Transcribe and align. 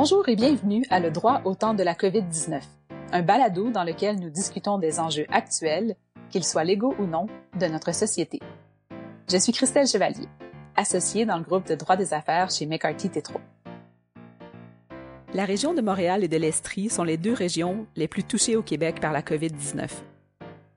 Bonjour 0.00 0.28
et 0.28 0.36
bienvenue 0.36 0.84
à 0.90 1.00
Le 1.00 1.10
droit 1.10 1.40
au 1.44 1.56
temps 1.56 1.74
de 1.74 1.82
la 1.82 1.92
COVID-19, 1.92 2.60
un 3.10 3.22
balado 3.22 3.70
dans 3.70 3.82
lequel 3.82 4.20
nous 4.20 4.30
discutons 4.30 4.78
des 4.78 5.00
enjeux 5.00 5.26
actuels, 5.28 5.96
qu'ils 6.30 6.44
soient 6.44 6.62
légaux 6.62 6.94
ou 7.00 7.04
non, 7.04 7.26
de 7.58 7.66
notre 7.66 7.92
société. 7.92 8.38
Je 9.28 9.36
suis 9.38 9.50
Christelle 9.50 9.88
Chevalier, 9.88 10.28
associée 10.76 11.26
dans 11.26 11.36
le 11.36 11.42
groupe 11.42 11.66
de 11.66 11.74
droit 11.74 11.96
des 11.96 12.14
affaires 12.14 12.48
chez 12.48 12.64
McCarthy 12.64 13.10
Tétro. 13.10 13.40
La 15.34 15.44
région 15.44 15.74
de 15.74 15.82
Montréal 15.82 16.22
et 16.22 16.28
de 16.28 16.36
l'Estrie 16.36 16.90
sont 16.90 17.02
les 17.02 17.16
deux 17.16 17.34
régions 17.34 17.84
les 17.96 18.06
plus 18.06 18.22
touchées 18.22 18.54
au 18.54 18.62
Québec 18.62 19.00
par 19.00 19.10
la 19.10 19.22
COVID-19. 19.22 19.88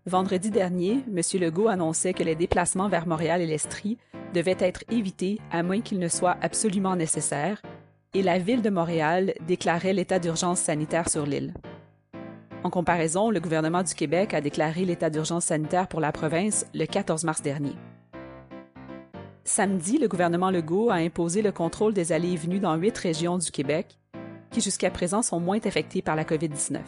Vendredi 0.07 0.50
dernier, 0.50 0.93
M. 1.15 1.21
Legault 1.39 1.68
annonçait 1.68 2.15
que 2.15 2.24
les 2.24 2.33
déplacements 2.33 2.89
vers 2.89 3.06
Montréal 3.06 3.39
et 3.39 3.46
l'Estrie 3.46 4.00
devaient 4.33 4.57
être 4.57 4.83
évités 4.89 5.39
à 5.51 5.61
moins 5.61 5.82
qu'ils 5.82 6.00
ne 6.00 6.07
soient 6.07 6.38
absolument 6.42 6.96
nécessaires, 6.96 7.61
et 8.14 8.24
la 8.24 8.39
ville 8.39 8.61
de 8.61 8.70
Montréal 8.70 9.33
déclarait 9.47 9.93
l'état 9.93 10.20
d'urgence 10.20 10.60
sanitaire 10.60 11.10
sur 11.10 11.25
l'île. 11.25 11.54
En 12.64 12.70
comparaison, 12.70 13.32
le 13.32 13.39
gouvernement 13.39 13.84
du 13.84 13.93
Québec 13.96 14.34
a 14.34 14.42
déclaré 14.42 14.84
l'état 14.84 15.10
d'urgence 15.10 15.46
sanitaire 15.46 15.87
pour 15.87 16.01
la 16.01 16.11
province 16.11 16.65
le 16.74 16.86
14 16.86 17.24
mars 17.24 17.42
dernier. 17.42 17.75
Samedi, 19.46 19.97
le 19.97 20.07
gouvernement 20.07 20.51
Legault 20.51 20.89
a 20.92 20.96
imposé 20.96 21.42
le 21.42 21.51
contrôle 21.51 21.93
des 21.93 22.11
allées 22.11 22.34
et 22.34 22.37
venues 22.37 22.60
dans 22.60 22.75
huit 22.75 22.96
régions 22.97 23.37
du 23.37 23.50
Québec, 23.50 23.97
qui 24.51 24.62
jusqu'à 24.62 24.92
présent 24.92 25.21
sont 25.21 25.39
moins 25.39 25.59
affectées 25.65 26.01
par 26.01 26.15
la 26.15 26.25
COVID-19. 26.25 26.79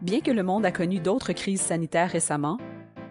Bien 0.00 0.20
que 0.20 0.30
le 0.30 0.42
monde 0.42 0.64
a 0.64 0.72
connu 0.72 0.98
d'autres 0.98 1.32
crises 1.32 1.60
sanitaires 1.60 2.10
récemment, 2.10 2.58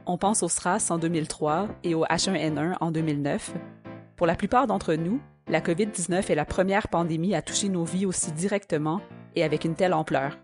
on 0.07 0.17
pense 0.17 0.43
au 0.43 0.49
SRAS 0.49 0.87
en 0.89 0.97
2003 0.97 1.67
et 1.83 1.95
au 1.95 2.03
H1N1 2.05 2.77
en 2.81 2.91
2009, 2.91 3.53
pour 4.15 4.27
la 4.27 4.35
plupart 4.35 4.67
d'entre 4.67 4.95
nous, 4.95 5.19
la 5.47 5.61
COVID-19 5.61 6.31
est 6.31 6.35
la 6.35 6.45
première 6.45 6.87
pandémie 6.87 7.35
à 7.35 7.41
toucher 7.41 7.69
nos 7.69 7.83
vies 7.83 8.05
aussi 8.05 8.31
directement 8.31 9.01
et 9.35 9.43
avec 9.43 9.63
une 9.63 9.75
telle 9.75 9.93
ampleur. 9.93 10.37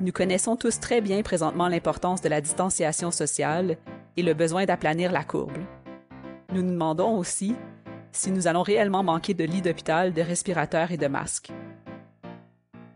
Nous 0.00 0.12
connaissons 0.12 0.56
tous 0.56 0.80
très 0.80 1.00
bien 1.00 1.22
présentement 1.22 1.68
l'importance 1.68 2.20
de 2.20 2.28
la 2.28 2.40
distanciation 2.40 3.10
sociale 3.10 3.76
et 4.16 4.22
le 4.22 4.34
besoin 4.34 4.64
d'aplanir 4.64 5.12
la 5.12 5.24
courbe. 5.24 5.58
Nous 6.52 6.62
nous 6.62 6.72
demandons 6.72 7.16
aussi 7.16 7.54
si 8.12 8.30
nous 8.30 8.48
allons 8.48 8.62
réellement 8.62 9.02
manquer 9.02 9.34
de 9.34 9.44
lits 9.44 9.62
d'hôpital, 9.62 10.12
de 10.12 10.22
respirateurs 10.22 10.90
et 10.90 10.96
de 10.96 11.06
masques. 11.06 11.52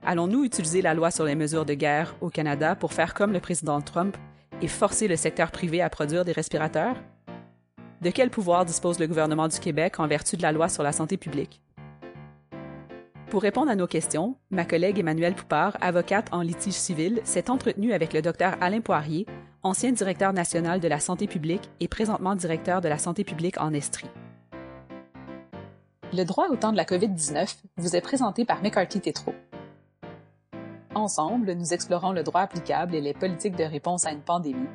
Allons-nous 0.02 0.44
utiliser 0.44 0.82
la 0.82 0.94
loi 0.94 1.10
sur 1.10 1.24
les 1.24 1.34
mesures 1.34 1.66
de 1.66 1.74
guerre 1.74 2.16
au 2.20 2.30
Canada 2.30 2.74
pour 2.74 2.92
faire 2.92 3.14
comme 3.14 3.32
le 3.32 3.40
président 3.40 3.80
Trump 3.80 4.16
et 4.62 4.68
forcer 4.68 5.08
le 5.08 5.16
secteur 5.16 5.52
privé 5.52 5.80
à 5.82 5.90
produire 5.90 6.24
des 6.24 6.32
respirateurs? 6.32 6.96
De 8.00 8.08
quel 8.08 8.30
pouvoir 8.30 8.64
dispose 8.64 8.98
le 8.98 9.06
gouvernement 9.06 9.46
du 9.46 9.60
Québec 9.60 10.00
en 10.00 10.06
vertu 10.06 10.38
de 10.38 10.42
la 10.42 10.52
loi 10.52 10.70
sur 10.70 10.82
la 10.82 10.92
santé 10.92 11.18
publique? 11.18 11.60
Pour 13.28 13.42
répondre 13.42 13.70
à 13.70 13.76
nos 13.76 13.86
questions, 13.86 14.36
ma 14.50 14.64
collègue 14.64 14.98
Emmanuelle 14.98 15.34
Poupard, 15.34 15.76
avocate 15.82 16.32
en 16.32 16.40
litige 16.40 16.72
civil, 16.72 17.20
s'est 17.24 17.50
entretenue 17.50 17.92
avec 17.92 18.14
le 18.14 18.22
docteur 18.22 18.56
Alain 18.62 18.80
Poirier, 18.80 19.26
ancien 19.62 19.92
directeur 19.92 20.32
national 20.32 20.80
de 20.80 20.88
la 20.88 20.98
santé 20.98 21.26
publique 21.26 21.68
et 21.78 21.88
présentement 21.88 22.34
directeur 22.34 22.80
de 22.80 22.88
la 22.88 22.96
santé 22.96 23.22
publique 23.22 23.60
en 23.60 23.74
Estrie. 23.74 24.08
Le 26.14 26.24
droit 26.24 26.48
au 26.48 26.56
temps 26.56 26.72
de 26.72 26.78
la 26.78 26.86
COVID-19 26.86 27.54
vous 27.76 27.96
est 27.96 28.00
présenté 28.00 28.46
par 28.46 28.62
McCarthy 28.62 29.02
Tétro. 29.02 29.34
Ensemble, 30.94 31.52
nous 31.52 31.74
explorons 31.74 32.12
le 32.12 32.22
droit 32.22 32.40
applicable 32.40 32.94
et 32.94 33.02
les 33.02 33.14
politiques 33.14 33.56
de 33.56 33.64
réponse 33.64 34.06
à 34.06 34.10
une 34.10 34.22
pandémie 34.22 34.68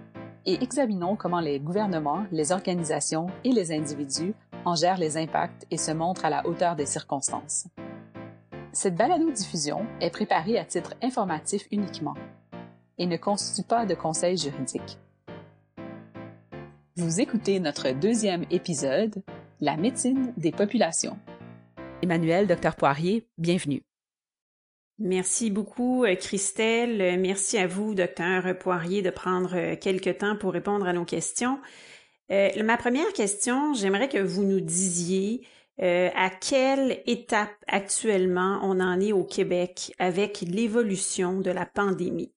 et 0.45 0.63
examinons 0.63 1.15
comment 1.15 1.39
les 1.39 1.59
gouvernements, 1.59 2.25
les 2.31 2.51
organisations 2.51 3.27
et 3.43 3.51
les 3.51 3.71
individus 3.71 4.33
en 4.63 4.75
gèrent 4.75 4.97
les 4.97 5.17
impacts 5.17 5.65
et 5.71 5.77
se 5.77 5.91
montrent 5.91 6.25
à 6.25 6.29
la 6.29 6.45
hauteur 6.47 6.75
des 6.75 6.85
circonstances. 6.85 7.67
Cette 8.71 8.95
balado-diffusion 8.95 9.85
est 10.01 10.09
préparée 10.09 10.59
à 10.59 10.65
titre 10.65 10.95
informatif 11.01 11.67
uniquement 11.71 12.15
et 12.97 13.05
ne 13.05 13.17
constitue 13.17 13.67
pas 13.67 13.85
de 13.85 13.95
conseil 13.95 14.37
juridique. 14.37 14.99
Vous 16.97 17.19
écoutez 17.19 17.59
notre 17.59 17.91
deuxième 17.91 18.45
épisode, 18.51 19.23
La 19.61 19.77
médecine 19.77 20.33
des 20.37 20.51
populations. 20.51 21.17
Emmanuel, 22.01 22.47
docteur 22.47 22.75
Poirier, 22.75 23.27
bienvenue. 23.37 23.83
Merci 24.97 25.51
beaucoup, 25.51 26.05
euh, 26.05 26.15
Christelle. 26.15 27.19
Merci 27.19 27.57
à 27.57 27.67
vous, 27.67 27.93
docteur 27.95 28.57
Poirier, 28.57 29.01
de 29.01 29.09
prendre 29.09 29.55
euh, 29.55 29.75
quelques 29.75 30.19
temps 30.19 30.37
pour 30.37 30.53
répondre 30.53 30.87
à 30.87 30.93
nos 30.93 31.03
questions. 31.03 31.59
Euh, 32.31 32.63
ma 32.63 32.77
première 32.77 33.11
question, 33.11 33.73
j'aimerais 33.73 34.07
que 34.07 34.17
vous 34.17 34.43
nous 34.43 34.61
disiez 34.61 35.47
à 35.77 36.29
quelle 36.29 37.03
étape 37.05 37.57
actuellement 37.67 38.61
on 38.63 38.79
en 38.79 38.97
est 39.01 39.11
au 39.11 39.25
Québec 39.25 39.93
avec 39.99 40.39
l'évolution 40.39 41.41
de 41.41 41.51
la 41.51 41.65
pandémie? 41.65 42.31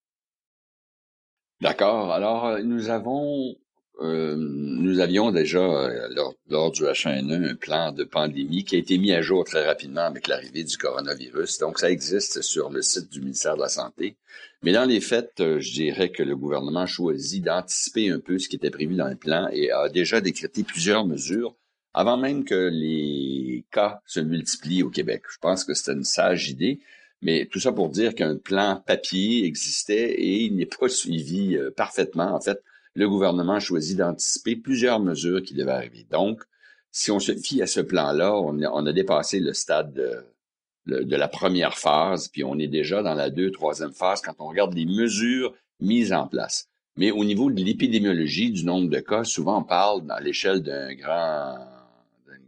D'accord. 1.61 2.11
Alors, 2.11 2.59
nous 2.65 2.91
avons 2.91 3.55
euh, 4.01 4.37
nous 4.39 5.01
avions 5.01 5.33
déjà, 5.33 5.59
euh, 5.59 6.09
lors, 6.49 6.71
du 6.71 6.83
H1N1, 6.85 7.51
un 7.51 7.55
plan 7.57 7.91
de 7.93 8.05
pandémie 8.05 8.65
qui 8.65 8.77
a 8.77 8.79
été 8.79 8.97
mis 8.97 9.13
à 9.13 9.23
jour 9.23 9.45
très 9.45 9.67
rapidement 9.67 10.03
avec 10.03 10.29
l'arrivée 10.29 10.63
du 10.63 10.77
coronavirus. 10.77 11.59
Donc, 11.59 11.81
ça 11.81 11.91
existe 11.91 12.41
sur 12.43 12.71
le 12.71 12.81
site 12.83 13.11
du 13.11 13.21
ministère 13.21 13.57
de 13.57 13.63
la 13.63 13.69
Santé. 13.69 14.17
Mais 14.63 14.73
dans 14.73 14.85
les 14.85 15.01
faits, 15.01 15.41
euh, 15.41 15.59
je 15.59 15.73
dirais 15.73 16.11
que 16.11 16.23
le 16.23 16.37
gouvernement 16.37 16.83
a 16.83 16.87
choisi 16.87 17.41
d'anticiper 17.41 18.11
un 18.11 18.21
peu 18.21 18.39
ce 18.39 18.49
qui 18.49 18.57
était 18.57 18.71
prévu 18.71 18.95
dans 18.95 19.09
le 19.09 19.17
plan 19.17 19.49
et 19.53 19.73
a 19.73 19.89
déjà 19.89 20.21
décrété 20.21 20.63
plusieurs 20.63 21.05
mesures 21.05 21.57
avant 21.93 22.17
même 22.17 22.45
que 22.45 22.69
les 22.73 23.65
cas 23.73 24.01
se 24.07 24.21
multiplient 24.21 24.85
au 24.85 24.91
Québec. 24.91 25.23
Je 25.33 25.39
pense 25.41 25.65
que 25.65 25.75
c'était 25.75 25.95
une 25.95 26.05
sage 26.05 26.49
idée. 26.51 26.79
Mais 27.21 27.49
tout 27.51 27.59
ça 27.59 27.73
pour 27.73 27.89
dire 27.89 28.15
qu'un 28.15 28.37
plan 28.37 28.81
papier 28.87 29.45
existait 29.45 30.13
et 30.13 30.45
il 30.45 30.55
n'est 30.55 30.67
pas 30.67 30.89
suivi 30.89 31.59
parfaitement. 31.77 32.33
En 32.33 32.41
fait, 32.41 32.63
le 32.95 33.09
gouvernement 33.09 33.55
a 33.55 33.61
choisi 33.61 33.95
d'anticiper 33.95 34.57
plusieurs 34.57 35.01
mesures 35.01 35.43
qui 35.43 35.55
devaient 35.55 35.73
arriver. 35.73 36.07
Donc, 36.11 36.43
si 36.91 37.11
on 37.11 37.21
se 37.21 37.35
fie 37.35 37.63
à 37.63 37.67
ce 37.67 37.81
plan-là, 37.81 38.35
on, 38.35 38.87
a, 38.87 38.93
dépassé 38.93 39.41
le 39.41 39.53
stade 39.53 39.93
de, 39.93 41.17
la 41.17 41.29
première 41.29 41.77
phase, 41.77 42.29
puis 42.29 42.45
on 42.45 42.59
est 42.59 42.69
déjà 42.69 43.03
dans 43.03 43.15
la 43.15 43.31
deux, 43.31 43.51
troisième 43.51 43.93
phase 43.93 44.23
quand 44.23 44.35
on 44.39 44.49
regarde 44.49 44.75
les 44.75 44.87
mesures 44.87 45.55
mises 45.81 46.13
en 46.13 46.27
place. 46.27 46.69
Mais 46.97 47.11
au 47.11 47.25
niveau 47.25 47.51
de 47.51 47.63
l'épidémiologie, 47.63 48.51
du 48.51 48.65
nombre 48.65 48.89
de 48.89 48.99
cas, 48.99 49.23
souvent 49.23 49.61
on 49.61 49.65
parle 49.65 50.03
à 50.11 50.21
l'échelle 50.21 50.63
d'un 50.63 50.95
grand 50.95 51.59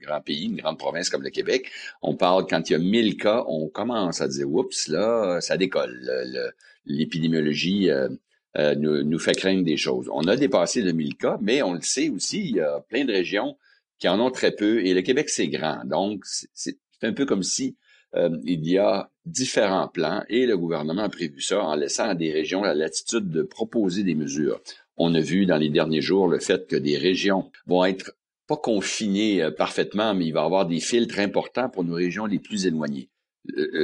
grand 0.01 0.21
pays, 0.21 0.47
une 0.47 0.57
grande 0.57 0.79
province 0.79 1.11
comme 1.11 1.23
le 1.23 1.31
Québec, 1.31 1.71
on 2.03 2.17
parle 2.17 2.47
quand 2.49 2.69
il 2.69 2.73
y 2.73 2.77
a 2.77 2.79
1000 2.79 3.17
cas, 3.17 3.45
on 3.47 3.69
commence 3.69 4.21
à 4.21 4.29
dire 4.29 4.51
oups 4.51 4.89
là, 4.89 5.41
ça 5.41 5.57
décolle. 5.57 6.55
L'épidémiologie 6.87 7.91
euh, 7.91 8.09
euh, 8.57 8.75
nous, 8.75 9.19
fait 9.19 9.35
craindre 9.35 9.65
des 9.65 9.77
choses. 9.77 10.09
On 10.13 10.27
a 10.27 10.37
dépassé 10.37 10.83
le 10.83 10.93
1000 10.93 11.17
cas, 11.17 11.39
mais 11.41 11.63
on 11.63 11.75
le 11.75 11.83
sait 11.83 12.09
aussi, 12.09 12.41
il 12.41 12.57
y 12.57 12.61
a 12.61 12.81
plein 12.89 13.05
de 13.05 13.13
régions 13.13 13.57
qui 13.99 14.09
en 14.09 14.19
ont 14.19 14.31
très 14.31 14.51
peu, 14.51 14.85
et 14.85 14.93
le 14.93 15.03
Québec, 15.03 15.29
c'est 15.29 15.49
grand. 15.49 15.85
Donc, 15.85 16.25
c'est 16.25 16.79
un 17.03 17.13
peu 17.13 17.27
comme 17.27 17.45
si 17.45 17.77
euh, 18.17 18.37
il 18.45 18.67
y 18.69 18.77
a 18.77 19.11
différents 19.25 19.87
plans, 19.87 20.25
et 20.29 20.47
le 20.47 20.57
gouvernement 20.57 21.03
a 21.03 21.09
prévu 21.09 21.41
ça 21.41 21.63
en 21.63 21.77
laissant 21.77 22.09
à 22.09 22.15
des 22.17 22.33
régions 22.33 22.63
la 22.63 22.75
latitude 22.75 23.29
de 23.31 23.43
proposer 23.43 24.03
des 24.03 24.17
mesures. 24.17 24.61
On 24.97 25.15
a 25.15 25.21
vu 25.21 25.47
dans 25.47 25.57
les 25.57 25.69
derniers 25.69 26.03
jours 26.03 26.27
le 26.27 26.41
fait 26.41 26.67
que 26.67 26.77
des 26.77 26.99
régions 26.99 27.53
vont 27.67 27.85
être 27.85 28.17
pas 28.49 28.57
confinées 28.57 29.43
euh, 29.43 29.53
parfaitement, 29.53 30.13
mais 30.13 30.27
il 30.27 30.33
va 30.33 30.43
y 30.43 30.45
avoir 30.45 30.67
des 30.67 30.81
filtres 30.81 31.21
importants 31.21 31.69
pour 31.69 31.85
nos 31.85 31.95
régions 31.95 32.27
les 32.27 32.41
plus 32.41 32.67
éloignées. 32.67 33.11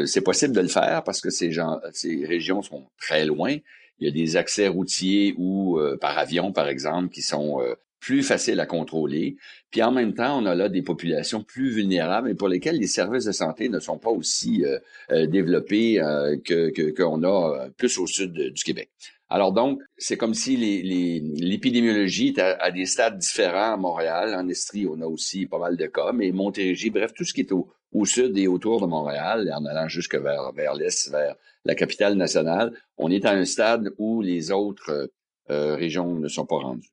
c'est 0.06 0.22
possible 0.22 0.54
de 0.54 0.60
le 0.60 0.68
faire 0.68 1.04
parce 1.04 1.20
que 1.20 1.30
ces, 1.30 1.52
gens, 1.52 1.78
ces 1.92 2.26
régions 2.26 2.62
sont 2.62 2.88
très 2.98 3.24
loin 3.24 3.58
il 3.98 4.06
y 4.06 4.10
a 4.10 4.12
des 4.12 4.36
accès 4.36 4.68
routiers 4.68 5.34
ou 5.36 5.78
euh, 5.78 5.96
par 5.96 6.18
avion, 6.18 6.52
par 6.52 6.68
exemple, 6.68 7.08
qui 7.08 7.22
sont 7.22 7.60
euh, 7.60 7.74
plus 8.00 8.22
faciles 8.22 8.60
à 8.60 8.66
contrôler. 8.66 9.36
Puis 9.70 9.82
en 9.82 9.90
même 9.90 10.14
temps, 10.14 10.40
on 10.40 10.46
a 10.46 10.54
là 10.54 10.68
des 10.68 10.82
populations 10.82 11.42
plus 11.42 11.70
vulnérables 11.70 12.30
et 12.30 12.34
pour 12.34 12.48
lesquelles 12.48 12.78
les 12.78 12.86
services 12.86 13.24
de 13.24 13.32
santé 13.32 13.68
ne 13.68 13.80
sont 13.80 13.98
pas 13.98 14.10
aussi 14.10 14.64
euh, 14.64 15.26
développés 15.26 15.96
que 16.44 16.90
qu'on 16.90 17.24
a 17.24 17.68
plus 17.76 17.98
au 17.98 18.06
sud 18.06 18.32
du 18.32 18.64
Québec. 18.64 18.90
Alors 19.28 19.52
donc, 19.52 19.80
c'est 19.96 20.16
comme 20.16 20.34
si 20.34 20.56
l'épidémiologie 20.56 22.24
les, 22.24 22.30
était 22.30 22.42
à, 22.42 22.70
des 22.70 22.86
stades 22.86 23.18
différents 23.18 23.72
à 23.72 23.76
Montréal. 23.76 24.34
En 24.34 24.48
Estrie, 24.48 24.86
on 24.86 25.00
a 25.00 25.06
aussi 25.06 25.46
pas 25.46 25.58
mal 25.58 25.76
de 25.76 25.86
cas, 25.86 26.12
mais 26.12 26.30
Montérégie, 26.30 26.90
bref, 26.90 27.12
tout 27.12 27.24
ce 27.24 27.34
qui 27.34 27.40
est 27.40 27.50
au, 27.50 27.68
au 27.96 28.04
sud 28.04 28.36
et 28.36 28.46
autour 28.46 28.82
de 28.82 28.86
Montréal, 28.86 29.50
en 29.54 29.64
allant 29.64 29.88
jusque 29.88 30.16
vers, 30.16 30.52
vers 30.52 30.74
l'est, 30.74 31.10
vers 31.10 31.34
la 31.64 31.74
capitale 31.74 32.14
nationale, 32.14 32.72
on 32.98 33.10
est 33.10 33.24
à 33.24 33.30
un 33.30 33.46
stade 33.46 33.90
où 33.96 34.20
les 34.20 34.52
autres 34.52 35.10
euh, 35.50 35.76
régions 35.76 36.14
ne 36.14 36.28
sont 36.28 36.44
pas 36.44 36.58
rendues. 36.58 36.90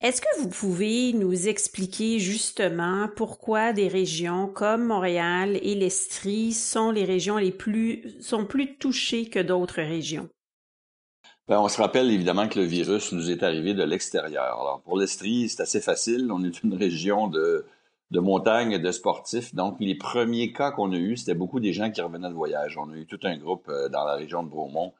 Est-ce 0.00 0.20
que 0.20 0.40
vous 0.40 0.48
pouvez 0.48 1.12
nous 1.12 1.46
expliquer 1.46 2.18
justement 2.18 3.08
pourquoi 3.14 3.72
des 3.72 3.86
régions 3.86 4.48
comme 4.48 4.86
Montréal 4.86 5.58
et 5.62 5.74
l'Estrie 5.76 6.52
sont 6.52 6.90
les 6.90 7.04
régions 7.04 7.36
les 7.36 7.52
plus 7.52 8.16
sont 8.20 8.46
plus 8.46 8.78
touchées 8.78 9.26
que 9.26 9.38
d'autres 9.38 9.82
régions? 9.82 10.28
Ben, 11.46 11.60
on 11.60 11.68
se 11.68 11.80
rappelle 11.80 12.10
évidemment 12.10 12.48
que 12.48 12.58
le 12.58 12.64
virus 12.64 13.12
nous 13.12 13.30
est 13.30 13.42
arrivé 13.42 13.74
de 13.74 13.84
l'extérieur. 13.84 14.58
Alors 14.60 14.80
pour 14.84 14.98
l'Estrie, 14.98 15.48
c'est 15.48 15.62
assez 15.62 15.80
facile. 15.80 16.32
On 16.32 16.42
est 16.44 16.62
une 16.62 16.74
région 16.74 17.28
de 17.28 17.66
de 18.10 18.20
montagne, 18.20 18.78
de 18.78 18.92
sportifs. 18.92 19.54
Donc, 19.54 19.76
les 19.80 19.94
premiers 19.94 20.52
cas 20.52 20.70
qu'on 20.70 20.92
a 20.92 20.96
eus, 20.96 21.18
c'était 21.18 21.34
beaucoup 21.34 21.60
des 21.60 21.72
gens 21.72 21.90
qui 21.90 22.00
revenaient 22.00 22.28
de 22.28 22.34
voyage. 22.34 22.76
On 22.76 22.90
a 22.90 22.96
eu 22.96 23.06
tout 23.06 23.20
un 23.22 23.36
groupe 23.36 23.68
euh, 23.68 23.88
dans 23.88 24.04
la 24.04 24.14
région 24.14 24.42
de 24.42 24.48
Bromont 24.48 24.92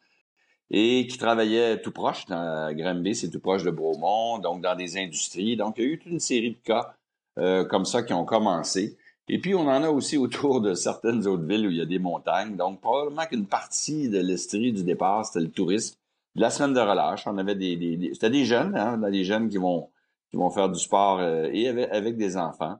et 0.71 1.09
qui 1.09 1.19
travaillaient 1.19 1.81
tout 1.81 1.91
proche, 1.91 2.27
dans 2.27 2.73
Granby, 2.73 3.17
c'est 3.17 3.31
tout 3.31 3.41
proche 3.41 3.65
de 3.65 3.73
Bromont, 3.73 4.39
donc 4.39 4.63
dans 4.63 4.77
des 4.77 4.97
industries. 4.97 5.57
Donc, 5.57 5.75
il 5.79 5.85
y 5.85 5.87
a 5.89 5.91
eu 5.91 5.99
toute 5.99 6.13
une 6.13 6.21
série 6.21 6.53
de 6.53 6.59
cas 6.63 6.95
euh, 7.39 7.65
comme 7.65 7.85
ça 7.85 8.05
qui 8.05 8.13
ont 8.13 8.25
commencé. 8.25 8.97
Et 9.29 9.41
puis, 9.41 9.55
on 9.55 9.63
en 9.63 9.83
a 9.83 9.91
aussi 9.91 10.17
autour 10.17 10.61
de 10.61 10.75
certaines 10.75 11.27
autres 11.27 11.45
villes 11.45 11.67
où 11.67 11.71
il 11.71 11.77
y 11.77 11.81
a 11.81 11.87
des 11.87 11.99
montagnes. 11.99 12.57
Donc, 12.57 12.81
probablement 12.81 13.27
qu'une 13.27 13.47
partie 13.47 14.09
de 14.09 14.21
l'estrie 14.21 14.73
du 14.73 14.85
départ, 14.85 15.27
c'était 15.27 15.45
le 15.45 15.51
tourisme. 15.51 15.97
La 16.37 16.51
semaine 16.51 16.75
de 16.75 16.81
relâche, 16.81 17.27
on 17.27 17.37
avait 17.39 17.57
des... 17.57 17.77
des, 17.77 18.11
c'était 18.13 18.31
des 18.31 18.45
jeunes, 18.45 18.77
hein, 18.77 18.97
des 19.11 19.25
jeunes 19.25 19.49
qui 19.49 19.59
vont 19.59 19.89
qui 20.31 20.37
vont 20.37 20.51
faire 20.51 20.69
du 20.69 20.79
sport 20.79 21.19
euh, 21.19 21.49
et 21.53 21.69
avec, 21.69 22.17
des 22.17 22.37
enfants. 22.37 22.79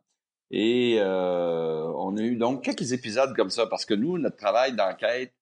Et 0.51 0.97
euh, 0.99 1.93
on 1.97 2.17
a 2.17 2.23
eu 2.23 2.37
donc 2.37 2.65
quelques 2.65 2.93
épisodes 2.93 3.35
comme 3.37 3.51
ça 3.51 3.67
parce 3.67 3.85
que 3.85 3.95
nous, 3.95 4.19
notre 4.19 4.37
travail 4.37 4.75
d'enquête 4.75 5.33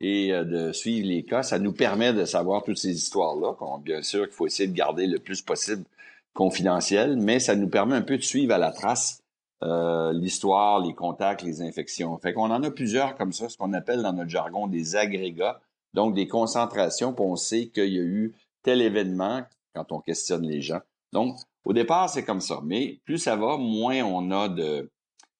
et 0.00 0.32
euh, 0.32 0.44
de 0.44 0.72
suivre 0.72 1.06
les 1.06 1.24
cas, 1.24 1.42
ça 1.42 1.58
nous 1.58 1.72
permet 1.72 2.12
de 2.12 2.24
savoir 2.24 2.64
toutes 2.64 2.78
ces 2.78 2.92
histoires-là. 2.92 3.54
Bien 3.82 4.02
sûr 4.02 4.24
qu'il 4.24 4.34
faut 4.34 4.46
essayer 4.46 4.68
de 4.68 4.74
garder 4.74 5.06
le 5.06 5.18
plus 5.18 5.40
possible 5.42 5.84
confidentiel, 6.34 7.16
mais 7.16 7.38
ça 7.38 7.54
nous 7.54 7.68
permet 7.68 7.94
un 7.94 8.02
peu 8.02 8.16
de 8.16 8.22
suivre 8.22 8.54
à 8.54 8.58
la 8.58 8.72
trace 8.72 9.22
euh, 9.62 10.12
l'histoire, 10.12 10.80
les 10.84 10.94
contacts, 10.94 11.42
les 11.42 11.62
infections. 11.62 12.18
Fait 12.18 12.34
qu'on 12.34 12.50
en 12.50 12.62
a 12.62 12.70
plusieurs 12.70 13.16
comme 13.16 13.32
ça, 13.32 13.48
ce 13.48 13.56
qu'on 13.56 13.72
appelle 13.72 14.02
dans 14.02 14.12
notre 14.12 14.28
jargon 14.28 14.66
des 14.66 14.96
agrégats, 14.96 15.60
donc 15.94 16.14
des 16.14 16.28
concentrations, 16.28 17.14
puis 17.14 17.24
on 17.24 17.36
sait 17.36 17.68
qu'il 17.68 17.92
y 17.92 17.98
a 17.98 18.02
eu 18.02 18.34
tel 18.62 18.82
événement 18.82 19.42
quand 19.74 19.92
on 19.92 20.00
questionne 20.00 20.46
les 20.46 20.60
gens. 20.60 20.80
Donc, 21.12 21.38
au 21.66 21.72
départ, 21.72 22.08
c'est 22.08 22.24
comme 22.24 22.40
ça, 22.40 22.60
mais 22.64 23.00
plus 23.04 23.18
ça 23.18 23.34
va, 23.34 23.56
moins 23.56 24.00
on 24.04 24.30
a 24.30 24.48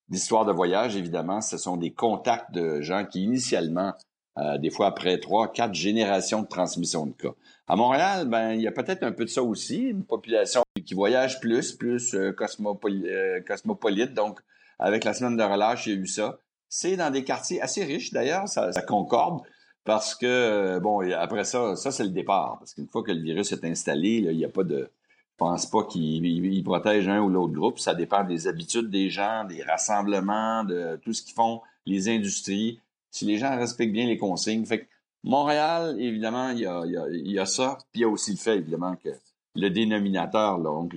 d'histoires 0.08 0.44
de 0.44 0.50
voyage, 0.50 0.96
évidemment. 0.96 1.40
Ce 1.40 1.56
sont 1.56 1.76
des 1.76 1.92
contacts 1.92 2.52
de 2.52 2.80
gens 2.80 3.06
qui, 3.06 3.22
initialement, 3.22 3.92
euh, 4.38 4.58
des 4.58 4.70
fois 4.70 4.88
après 4.88 5.20
trois, 5.20 5.52
quatre 5.52 5.74
générations 5.74 6.42
de 6.42 6.48
transmission 6.48 7.06
de 7.06 7.12
cas. 7.12 7.32
À 7.68 7.76
Montréal, 7.76 8.28
ben 8.28 8.54
il 8.54 8.60
y 8.60 8.66
a 8.66 8.72
peut-être 8.72 9.04
un 9.04 9.12
peu 9.12 9.24
de 9.24 9.30
ça 9.30 9.40
aussi, 9.40 9.78
une 9.78 10.04
population 10.04 10.62
qui 10.84 10.94
voyage 10.94 11.38
plus, 11.38 11.72
plus 11.72 12.12
euh, 12.14 12.34
euh, 12.40 13.40
cosmopolite. 13.46 14.12
Donc, 14.12 14.40
avec 14.80 15.04
la 15.04 15.14
semaine 15.14 15.36
de 15.36 15.44
relâche, 15.44 15.86
il 15.86 15.94
y 15.94 15.96
a 15.96 16.00
eu 16.00 16.08
ça. 16.08 16.40
C'est 16.68 16.96
dans 16.96 17.12
des 17.12 17.22
quartiers 17.22 17.62
assez 17.62 17.84
riches, 17.84 18.12
d'ailleurs, 18.12 18.48
ça, 18.48 18.72
ça, 18.72 18.82
concorde, 18.82 19.42
parce 19.84 20.16
que, 20.16 20.80
bon, 20.80 21.08
après 21.12 21.44
ça, 21.44 21.76
ça, 21.76 21.92
c'est 21.92 22.02
le 22.02 22.10
départ. 22.10 22.56
Parce 22.58 22.74
qu'une 22.74 22.88
fois 22.88 23.04
que 23.04 23.12
le 23.12 23.22
virus 23.22 23.52
est 23.52 23.64
installé, 23.64 24.22
là, 24.22 24.32
il 24.32 24.38
n'y 24.38 24.44
a 24.44 24.48
pas 24.48 24.64
de 24.64 24.90
pense 25.36 25.66
pas 25.66 25.84
qu'ils 25.84 26.64
protègent 26.64 27.08
un 27.08 27.20
ou 27.20 27.28
l'autre 27.28 27.52
groupe. 27.52 27.78
Ça 27.78 27.94
dépend 27.94 28.24
des 28.24 28.48
habitudes 28.48 28.90
des 28.90 29.10
gens, 29.10 29.44
des 29.44 29.62
rassemblements, 29.62 30.64
de 30.64 30.98
tout 31.02 31.12
ce 31.12 31.22
qu'ils 31.22 31.34
font, 31.34 31.60
les 31.84 32.08
industries. 32.08 32.80
Si 33.10 33.24
les 33.24 33.38
gens 33.38 33.56
respectent 33.56 33.92
bien 33.92 34.06
les 34.06 34.18
consignes. 34.18 34.64
Fait 34.64 34.80
que 34.80 34.86
Montréal, 35.24 35.96
évidemment, 35.98 36.50
il 36.50 36.60
y 36.60 36.66
a, 36.66 36.84
y 36.86 37.38
a, 37.38 37.46
ça. 37.46 37.78
Puis 37.92 38.00
il 38.00 38.02
y 38.02 38.04
a 38.04 38.08
aussi 38.08 38.30
le 38.32 38.36
fait, 38.36 38.58
évidemment, 38.58 38.96
que 38.96 39.10
le 39.54 39.70
dénominateur, 39.70 40.58
donc 40.58 40.94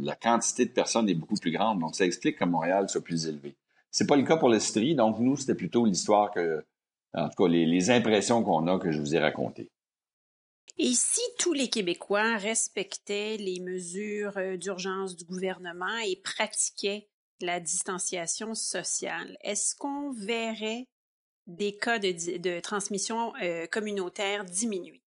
la 0.00 0.14
quantité 0.14 0.64
de 0.64 0.70
personnes 0.70 1.08
est 1.08 1.14
beaucoup 1.14 1.34
plus 1.36 1.50
grande. 1.50 1.80
Donc, 1.80 1.94
ça 1.94 2.04
explique 2.04 2.38
que 2.38 2.44
Montréal 2.44 2.88
soit 2.88 3.02
plus 3.02 3.26
élevé. 3.26 3.56
C'est 3.90 4.06
pas 4.06 4.16
le 4.16 4.22
cas 4.22 4.36
pour 4.36 4.48
l'Estrie. 4.48 4.94
Donc, 4.94 5.18
nous, 5.18 5.36
c'était 5.36 5.54
plutôt 5.54 5.84
l'histoire 5.84 6.30
que, 6.30 6.64
en 7.14 7.28
tout 7.28 7.44
cas, 7.44 7.48
les 7.48 7.90
impressions 7.90 8.42
qu'on 8.42 8.66
a 8.68 8.78
que 8.78 8.92
je 8.92 9.00
vous 9.00 9.14
ai 9.14 9.18
racontées. 9.18 9.70
Et 10.78 10.92
si 10.92 11.22
tous 11.38 11.54
les 11.54 11.68
Québécois 11.68 12.36
respectaient 12.36 13.38
les 13.38 13.60
mesures 13.60 14.36
euh, 14.36 14.56
d'urgence 14.58 15.16
du 15.16 15.24
gouvernement 15.24 15.96
et 16.06 16.16
pratiquaient 16.16 17.08
la 17.40 17.60
distanciation 17.60 18.54
sociale, 18.54 19.38
est-ce 19.40 19.74
qu'on 19.74 20.12
verrait 20.12 20.86
des 21.46 21.76
cas 21.76 21.98
de, 21.98 22.60
transmission 22.60 23.32
euh, 23.42 23.66
communautaire 23.66 24.44
diminuer? 24.44 25.02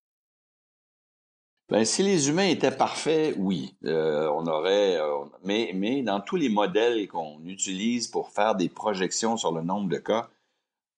Ben, 1.70 1.86
si 1.86 2.02
les 2.02 2.30
humains 2.30 2.48
étaient 2.48 2.76
parfaits, 2.76 3.36
oui, 3.38 3.76
euh, 3.84 4.28
on 4.34 4.48
aurait. 4.48 4.98
mais, 5.44 5.72
mais 5.76 6.02
dans 6.02 6.20
tous 6.20 6.36
les 6.36 6.50
modèles 6.50 7.08
qu'on 7.08 7.46
utilise 7.46 8.08
pour 8.08 8.32
faire 8.32 8.56
des 8.56 8.70
projections 8.70 9.38
sur 9.38 9.52
le 9.52 9.62
nombre 9.62 9.88
de 9.88 9.98
cas, 9.98 10.32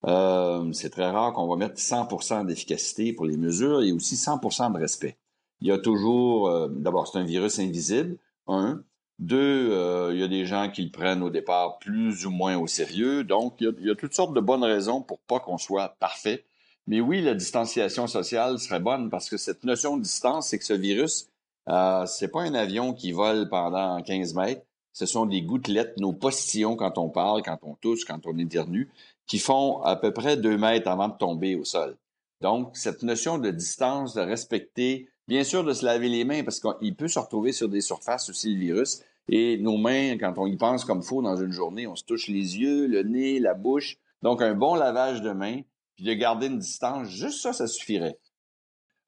euh, 0.06 0.72
c'est 0.74 0.90
très 0.90 1.10
rare 1.10 1.34
qu'on 1.34 1.48
va 1.48 1.56
mettre 1.56 1.80
100% 1.80 2.46
d'efficacité 2.46 3.14
pour 3.14 3.26
les 3.26 3.38
mesures 3.38 3.84
et 3.84 3.92
aussi 3.92 4.16
100% 4.16 4.74
de 4.74 4.80
respect. 4.80 5.18
Il 5.62 5.68
y 5.68 5.72
a 5.72 5.78
toujours, 5.78 6.48
euh, 6.48 6.68
d'abord, 6.70 7.08
c'est 7.08 7.20
un 7.20 7.24
virus 7.24 7.60
invisible, 7.60 8.18
un. 8.48 8.84
Deux, 9.20 9.70
euh, 9.72 10.10
il 10.14 10.20
y 10.20 10.24
a 10.24 10.28
des 10.28 10.48
gens 10.48 10.72
qui 10.72 10.82
le 10.84 10.90
prennent 10.90 11.22
au 11.22 11.30
départ 11.30 11.78
plus 11.78 12.26
ou 12.26 12.32
moins 12.32 12.58
au 12.58 12.66
sérieux. 12.66 13.24
Donc, 13.24 13.58
il 13.60 13.72
y 13.82 13.92
a, 13.92 13.96
toutes 13.96 14.16
sortes 14.16 14.34
de 14.34 14.40
bonnes 14.40 14.64
raisons 14.64 15.04
pour 15.04 15.20
pas 15.20 15.40
qu'on 15.40 15.60
soit 15.60 15.90
parfait. 16.00 16.44
Mais 16.88 17.02
oui, 17.02 17.22
la 17.22 17.36
distanciation 17.36 18.08
sociale 18.08 18.58
serait 18.58 18.80
bonne 18.80 19.12
parce 19.12 19.30
que 19.30 19.38
cette 19.38 19.64
notion 19.64 19.98
de 19.98 20.02
distance, 20.02 20.48
c'est 20.48 20.58
que 20.58 20.66
ce 20.66 20.74
virus, 20.74 21.28
euh, 21.70 22.08
c'est 22.08 22.30
pas 22.30 22.42
un 22.42 22.56
avion 22.56 22.94
qui 22.94 23.12
vole 23.12 23.48
pendant 23.48 24.02
15 24.02 24.34
mètres. 24.34 24.66
Ce 24.92 25.06
sont 25.06 25.28
des 25.28 25.44
gouttelettes, 25.44 25.98
nos 26.00 26.14
postillons 26.14 26.76
quand 26.76 26.98
on 26.98 27.10
parle, 27.10 27.44
quand 27.44 27.60
on 27.62 27.76
tousse, 27.76 28.04
quand 28.04 28.26
on 28.26 28.38
éternue 28.40 28.90
qui 29.32 29.40
font 29.40 29.82
à 29.84 29.96
peu 29.96 30.12
près 30.12 30.36
deux 30.36 30.58
mètres 30.58 30.90
avant 30.90 31.08
de 31.08 31.16
tomber 31.16 31.56
au 31.56 31.64
sol. 31.64 31.96
Donc, 32.42 32.76
cette 32.76 33.02
notion 33.02 33.38
de 33.38 33.50
distance, 33.50 34.14
de 34.14 34.20
respecter, 34.20 35.08
bien 35.30 35.46
sûr 35.46 35.64
de 35.64 35.72
se 35.72 35.86
laver 35.86 36.10
les 36.10 36.26
mains 36.26 36.44
parce 36.44 36.60
qu'il 36.60 36.98
peut 36.98 37.08
se 37.08 37.18
retrouver 37.18 37.54
sur 37.54 37.70
des 37.70 37.80
surfaces 37.80 38.30
aussi 38.30 38.54
le 38.54 38.60
virus. 38.60 39.02
Et 39.30 39.58
nos 39.58 39.78
mains, 39.78 40.18
quand 40.18 40.34
on 40.36 40.48
y 40.48 40.58
pense 40.58 40.84
comme 40.84 41.02
faut 41.02 41.22
dans 41.22 41.38
une 41.38 41.54
journée, 41.54 41.88
on 41.88 41.96
se 41.96 42.04
touche 42.04 42.28
les 42.28 42.60
yeux, 42.60 42.88
le 42.88 43.04
nez, 43.04 43.40
la 43.40 43.54
bouche. 43.54 44.00
Donc, 44.22 44.42
un 44.42 44.54
bon 44.54 44.76
lavage 44.76 45.22
de 45.22 45.32
mains, 45.32 45.62
puis 45.96 46.04
de 46.04 46.14
garder 46.14 46.48
une 46.48 46.60
distance, 46.60 47.08
juste 47.08 47.42
ça, 47.42 47.54
ça 47.54 47.68
suffirait. 47.68 48.20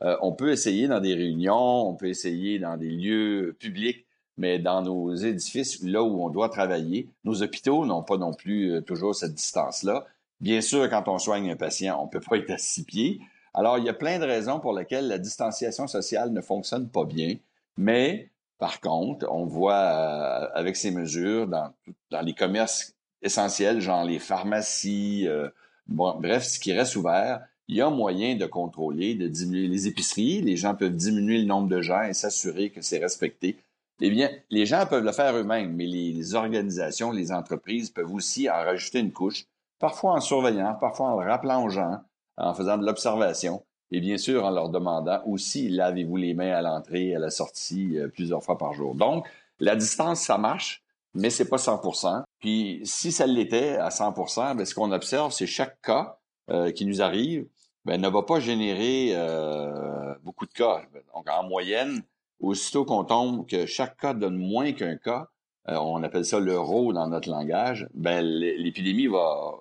Euh, 0.03 0.15
on 0.21 0.31
peut 0.31 0.53
essayer 0.53 0.87
dans 0.87 1.01
des 1.01 1.15
réunions, 1.15 1.89
on 1.89 1.95
peut 1.95 2.07
essayer 2.07 2.59
dans 2.59 2.77
des 2.77 2.91
lieux 2.91 3.57
publics 3.59 4.05
mais 4.37 4.59
dans 4.59 4.81
nos 4.81 5.13
édifices, 5.13 5.83
là 5.83 6.03
où 6.03 6.23
on 6.23 6.29
doit 6.29 6.49
travailler, 6.49 7.09
nos 7.23 7.43
hôpitaux 7.43 7.85
n'ont 7.85 8.03
pas 8.03 8.17
non 8.17 8.33
plus 8.33 8.71
euh, 8.71 8.81
toujours 8.81 9.15
cette 9.15 9.33
distance-là. 9.33 10.05
Bien 10.39 10.61
sûr, 10.61 10.89
quand 10.89 11.07
on 11.07 11.19
soigne 11.19 11.51
un 11.51 11.55
patient, 11.55 12.01
on 12.01 12.05
ne 12.05 12.09
peut 12.09 12.19
pas 12.19 12.37
être 12.37 12.51
à 12.51 12.57
six 12.57 12.83
pieds. 12.83 13.21
Alors, 13.53 13.77
il 13.77 13.85
y 13.85 13.89
a 13.89 13.93
plein 13.93 14.19
de 14.19 14.25
raisons 14.25 14.59
pour 14.59 14.73
lesquelles 14.73 15.07
la 15.07 15.19
distanciation 15.19 15.87
sociale 15.87 16.31
ne 16.31 16.41
fonctionne 16.41 16.89
pas 16.89 17.05
bien, 17.05 17.35
mais 17.77 18.29
par 18.57 18.79
contre, 18.81 19.27
on 19.31 19.45
voit 19.45 19.73
euh, 19.73 20.47
avec 20.53 20.75
ces 20.75 20.91
mesures 20.91 21.47
dans, 21.47 21.73
dans 22.11 22.21
les 22.21 22.33
commerces 22.33 22.95
essentiels, 23.21 23.79
genre 23.79 24.05
les 24.05 24.19
pharmacies, 24.19 25.27
euh, 25.27 25.49
bref, 25.87 26.43
ce 26.43 26.59
qui 26.59 26.73
reste 26.73 26.95
ouvert, 26.95 27.45
il 27.67 27.77
y 27.77 27.81
a 27.81 27.89
moyen 27.89 28.35
de 28.35 28.45
contrôler, 28.45 29.15
de 29.15 29.27
diminuer 29.27 29.67
les 29.67 29.87
épiceries. 29.87 30.41
Les 30.41 30.57
gens 30.57 30.75
peuvent 30.75 30.95
diminuer 30.95 31.39
le 31.39 31.45
nombre 31.45 31.69
de 31.69 31.81
gens 31.81 32.03
et 32.03 32.13
s'assurer 32.13 32.69
que 32.69 32.81
c'est 32.81 32.99
respecté. 32.99 33.57
Eh 34.01 34.09
bien, 34.09 34.29
les 34.49 34.65
gens 34.65 34.85
peuvent 34.85 35.03
le 35.03 35.11
faire 35.11 35.35
eux-mêmes, 35.35 35.73
mais 35.73 35.85
les 35.85 36.35
organisations, 36.35 37.11
les 37.11 37.31
entreprises 37.31 37.89
peuvent 37.89 38.13
aussi 38.13 38.49
en 38.49 38.55
rajouter 38.55 38.99
une 38.99 39.13
couche, 39.13 39.45
parfois 39.79 40.13
en 40.13 40.19
surveillant, 40.19 40.75
parfois 40.79 41.07
en 41.07 41.19
le 41.19 41.69
gens, 41.69 41.99
en 42.37 42.53
faisant 42.53 42.77
de 42.77 42.85
l'observation, 42.85 43.63
et 43.91 43.99
bien 43.99 44.17
sûr 44.17 44.45
en 44.45 44.49
leur 44.49 44.69
demandant 44.69 45.21
aussi 45.25 45.69
lavez-vous 45.69 46.17
les 46.17 46.33
mains 46.33 46.53
à 46.53 46.61
l'entrée 46.61 47.15
à 47.15 47.19
la 47.19 47.29
sortie 47.29 47.97
euh, 47.97 48.07
plusieurs 48.07 48.43
fois 48.43 48.57
par 48.57 48.73
jour. 48.73 48.95
Donc, 48.95 49.27
la 49.59 49.75
distance, 49.75 50.21
ça 50.21 50.37
marche, 50.37 50.83
mais 51.13 51.29
c'est 51.29 51.47
pas 51.47 51.57
100%. 51.57 52.23
Puis, 52.39 52.81
si 52.83 53.11
ça 53.11 53.27
l'était 53.27 53.77
à 53.77 53.89
100%, 53.89 54.55
bien, 54.55 54.65
ce 54.65 54.73
qu'on 54.73 54.91
observe, 54.91 55.31
c'est 55.31 55.47
chaque 55.47 55.79
cas 55.81 56.17
euh, 56.49 56.71
qui 56.71 56.85
nous 56.85 57.01
arrive 57.01 57.47
ben, 57.85 58.01
ne 58.01 58.09
va 58.09 58.23
pas 58.23 58.39
générer 58.39 59.11
euh, 59.13 60.15
beaucoup 60.23 60.45
de 60.45 60.53
cas. 60.53 60.81
Donc, 61.13 61.29
en 61.29 61.43
moyenne, 61.43 62.01
aussitôt 62.39 62.85
qu'on 62.85 63.03
tombe 63.03 63.45
que 63.47 63.65
chaque 63.65 63.97
cas 63.97 64.13
donne 64.13 64.37
moins 64.37 64.71
qu'un 64.71 64.95
cas, 64.97 65.27
euh, 65.69 65.77
on 65.77 66.01
appelle 66.03 66.25
ça 66.25 66.39
l'euro 66.39 66.93
dans 66.93 67.07
notre 67.07 67.29
langage, 67.29 67.87
ben 67.93 68.21
l'épidémie 68.21 69.07
va, 69.07 69.51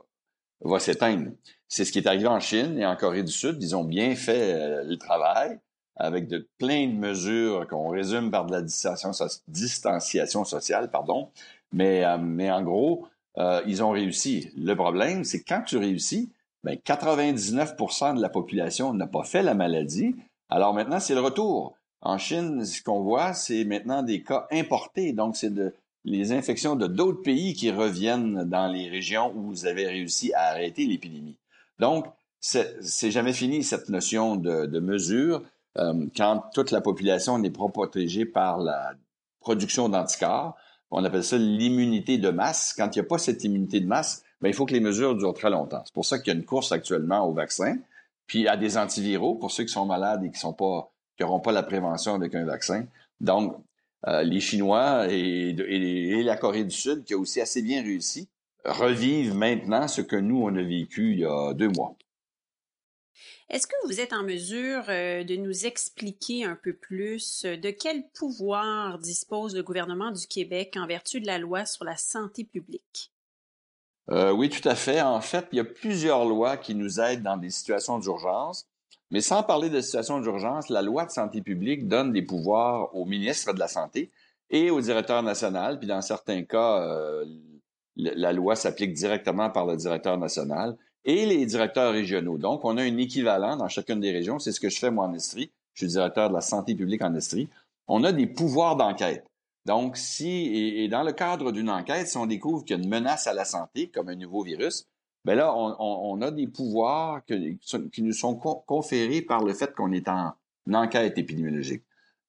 va 0.70 0.78
s'éteindre. 0.78 1.30
C'est 1.68 1.84
ce 1.84 1.92
qui 1.92 1.98
est 1.98 2.06
arrivé 2.06 2.26
en 2.26 2.40
Chine 2.40 2.78
et 2.78 2.86
en 2.86 2.96
Corée 2.96 3.22
du 3.22 3.32
Sud. 3.32 3.62
Ils 3.62 3.74
ont 3.76 3.84
bien 3.84 4.14
fait 4.14 4.52
euh, 4.52 4.84
le 4.84 4.96
travail 4.96 5.58
avec 5.96 6.28
de 6.28 6.48
plein 6.58 6.86
de 6.86 6.94
mesures 6.94 7.66
qu'on 7.68 7.88
résume 7.88 8.30
par 8.30 8.46
de 8.46 8.52
la 8.52 8.62
distanciation, 8.62 10.44
sociale, 10.44 10.90
pardon. 10.90 11.30
Mais, 11.72 12.04
euh, 12.04 12.18
mais 12.18 12.50
en 12.50 12.62
gros, 12.62 13.06
ils 13.66 13.82
ont 13.82 13.90
réussi. 13.90 14.50
Le 14.58 14.74
problème, 14.74 15.24
c'est 15.24 15.42
quand 15.42 15.62
tu 15.62 15.78
réussis, 15.78 16.30
ben 16.64 16.76
99% 16.76 18.16
de 18.16 18.20
la 18.20 18.28
population 18.28 18.92
n'a 18.92 19.06
pas 19.06 19.24
fait 19.24 19.42
la 19.42 19.54
maladie. 19.54 20.14
Alors 20.48 20.74
maintenant, 20.74 21.00
c'est 21.00 21.14
le 21.14 21.20
retour. 21.20 21.76
En 22.02 22.18
Chine, 22.18 22.64
ce 22.64 22.82
qu'on 22.82 23.00
voit, 23.00 23.32
c'est 23.32 23.64
maintenant 23.64 24.02
des 24.02 24.22
cas 24.22 24.46
importés. 24.50 25.12
Donc, 25.12 25.36
c'est 25.36 25.54
de 25.54 25.72
les 26.04 26.32
infections 26.32 26.76
de 26.76 26.86
d'autres 26.86 27.22
pays 27.22 27.54
qui 27.54 27.70
reviennent 27.70 28.44
dans 28.44 28.66
les 28.66 28.88
régions 28.88 29.32
où 29.34 29.42
vous 29.42 29.66
avez 29.66 29.86
réussi 29.86 30.32
à 30.34 30.50
arrêter 30.50 30.86
l'épidémie. 30.86 31.36
Donc, 31.78 32.06
c'est 32.40 33.10
jamais 33.10 33.32
fini 33.32 33.62
cette 33.62 33.88
notion 33.88 34.36
de, 34.36 34.80
mesure 34.80 35.42
euh, 35.78 36.06
quand 36.16 36.42
toute 36.54 36.70
la 36.70 36.80
population 36.80 37.38
n'est 37.38 37.50
pas 37.50 37.68
protégée 37.68 38.24
par 38.24 38.58
la 38.58 38.94
production 39.40 39.88
d'anticorps. 39.88 40.56
On 40.90 41.04
appelle 41.04 41.24
ça 41.24 41.38
l'immunité 41.38 42.18
de 42.18 42.30
masse. 42.30 42.74
Quand 42.76 42.94
il 42.94 42.98
n'y 42.98 43.06
a 43.06 43.08
pas 43.08 43.18
cette 43.18 43.44
immunité 43.44 43.80
de 43.80 43.86
masse, 43.86 44.24
ben, 44.40 44.48
il 44.48 44.54
faut 44.54 44.66
que 44.66 44.74
les 44.74 44.80
mesures 44.80 45.14
durent 45.14 45.34
très 45.34 45.50
longtemps. 45.50 45.82
C'est 45.84 45.94
pour 45.94 46.04
ça 46.04 46.18
qu'il 46.18 46.32
y 46.32 46.36
a 46.36 46.38
une 46.38 46.44
course 46.44 46.72
actuellement 46.72 47.26
au 47.26 47.32
vaccin, 47.32 47.78
puis 48.26 48.48
à 48.48 48.56
des 48.56 48.76
antiviraux 48.76 49.36
pour 49.36 49.52
ceux 49.52 49.64
qui 49.64 49.72
sont 49.72 49.86
malades 49.86 50.24
et 50.24 50.30
qui 50.30 50.38
sont 50.38 50.52
pas, 50.52 50.90
qui 51.16 51.22
n'auront 51.22 51.40
pas 51.40 51.52
la 51.52 51.62
prévention 51.62 52.14
avec 52.14 52.34
un 52.34 52.44
vaccin. 52.44 52.86
Donc, 53.20 53.56
euh, 54.08 54.22
les 54.22 54.40
Chinois 54.40 55.06
et, 55.10 55.52
la 56.22 56.36
Corée 56.36 56.64
du 56.64 56.74
Sud, 56.74 57.04
qui 57.04 57.14
a 57.14 57.18
aussi 57.18 57.40
assez 57.40 57.62
bien 57.62 57.82
réussi, 57.82 58.28
revivent 58.64 59.34
maintenant 59.34 59.86
ce 59.88 60.00
que 60.00 60.16
nous, 60.16 60.42
on 60.42 60.54
a 60.56 60.62
vécu 60.62 61.12
il 61.12 61.20
y 61.20 61.24
a 61.24 61.54
deux 61.54 61.68
mois. 61.68 61.96
Est-ce 63.48 63.66
que 63.66 63.74
vous 63.84 64.00
êtes 64.00 64.12
en 64.12 64.22
mesure 64.22 64.84
euh, 64.88 65.24
de 65.24 65.36
nous 65.36 65.66
expliquer 65.66 66.44
un 66.44 66.56
peu 66.56 66.72
plus 66.72 67.44
euh, 67.44 67.56
de 67.56 67.70
quel 67.70 68.08
pouvoir 68.14 68.98
dispose 68.98 69.54
le 69.54 69.62
gouvernement 69.62 70.10
du 70.10 70.26
Québec 70.26 70.76
en 70.76 70.86
vertu 70.86 71.20
de 71.20 71.26
la 71.26 71.38
loi 71.38 71.66
sur 71.66 71.84
la 71.84 71.96
santé 71.96 72.44
publique? 72.44 73.10
oui, 74.08 74.50
tout 74.50 74.68
à 74.68 74.74
fait. 74.74 75.00
En 75.00 75.22
fait, 75.22 75.46
il 75.52 75.56
y 75.56 75.60
a 75.60 75.64
plusieurs 75.64 76.26
lois 76.26 76.58
qui 76.58 76.74
nous 76.74 77.00
aident 77.00 77.22
dans 77.22 77.38
des 77.38 77.48
situations 77.48 77.98
d'urgence. 77.98 78.66
Mais 79.12 79.20
sans 79.20 79.42
parler 79.42 79.68
de 79.68 79.82
situation 79.82 80.20
d'urgence, 80.20 80.70
la 80.70 80.80
loi 80.80 81.04
de 81.04 81.10
santé 81.10 81.42
publique 81.42 81.86
donne 81.86 82.12
des 82.12 82.22
pouvoirs 82.22 82.94
au 82.96 83.04
ministre 83.04 83.52
de 83.52 83.58
la 83.58 83.68
Santé 83.68 84.10
et 84.48 84.70
au 84.70 84.80
directeur 84.80 85.22
national. 85.22 85.78
Puis 85.78 85.86
dans 85.86 86.00
certains 86.00 86.44
cas, 86.44 86.80
euh, 86.80 87.26
la 87.94 88.32
loi 88.32 88.56
s'applique 88.56 88.94
directement 88.94 89.50
par 89.50 89.66
le 89.66 89.76
directeur 89.76 90.16
national 90.16 90.78
et 91.04 91.26
les 91.26 91.44
directeurs 91.44 91.92
régionaux. 91.92 92.38
Donc, 92.38 92.64
on 92.64 92.78
a 92.78 92.82
un 92.82 92.96
équivalent 92.96 93.58
dans 93.58 93.68
chacune 93.68 94.00
des 94.00 94.12
régions. 94.12 94.38
C'est 94.38 94.50
ce 94.50 94.60
que 94.60 94.70
je 94.70 94.78
fais 94.78 94.90
moi 94.90 95.04
en 95.04 95.12
Estrie. 95.12 95.52
Je 95.74 95.84
suis 95.84 95.92
directeur 95.92 96.30
de 96.30 96.34
la 96.34 96.40
santé 96.40 96.74
publique 96.74 97.02
en 97.02 97.14
Estrie. 97.14 97.50
On 97.88 98.04
a 98.04 98.12
des 98.12 98.26
pouvoirs 98.26 98.76
d'enquête. 98.76 99.26
Donc, 99.66 99.98
si, 99.98 100.54
et 100.56 100.88
dans 100.88 101.02
le 101.02 101.12
cadre 101.12 101.52
d'une 101.52 101.68
enquête, 101.68 102.08
si 102.08 102.16
on 102.16 102.26
découvre 102.26 102.64
qu'il 102.64 102.78
y 102.78 102.80
a 102.80 102.82
une 102.82 102.88
menace 102.88 103.26
à 103.26 103.34
la 103.34 103.44
santé, 103.44 103.90
comme 103.90 104.08
un 104.08 104.16
nouveau 104.16 104.42
virus, 104.42 104.86
ben 105.24 105.36
là, 105.36 105.54
on, 105.54 106.20
a 106.20 106.30
des 106.32 106.48
pouvoirs 106.48 107.24
qui 107.24 108.02
nous 108.02 108.12
sont 108.12 108.34
conférés 108.34 109.22
par 109.22 109.44
le 109.44 109.54
fait 109.54 109.72
qu'on 109.74 109.92
est 109.92 110.08
en 110.08 110.34
enquête 110.72 111.16
épidémiologique. 111.16 111.84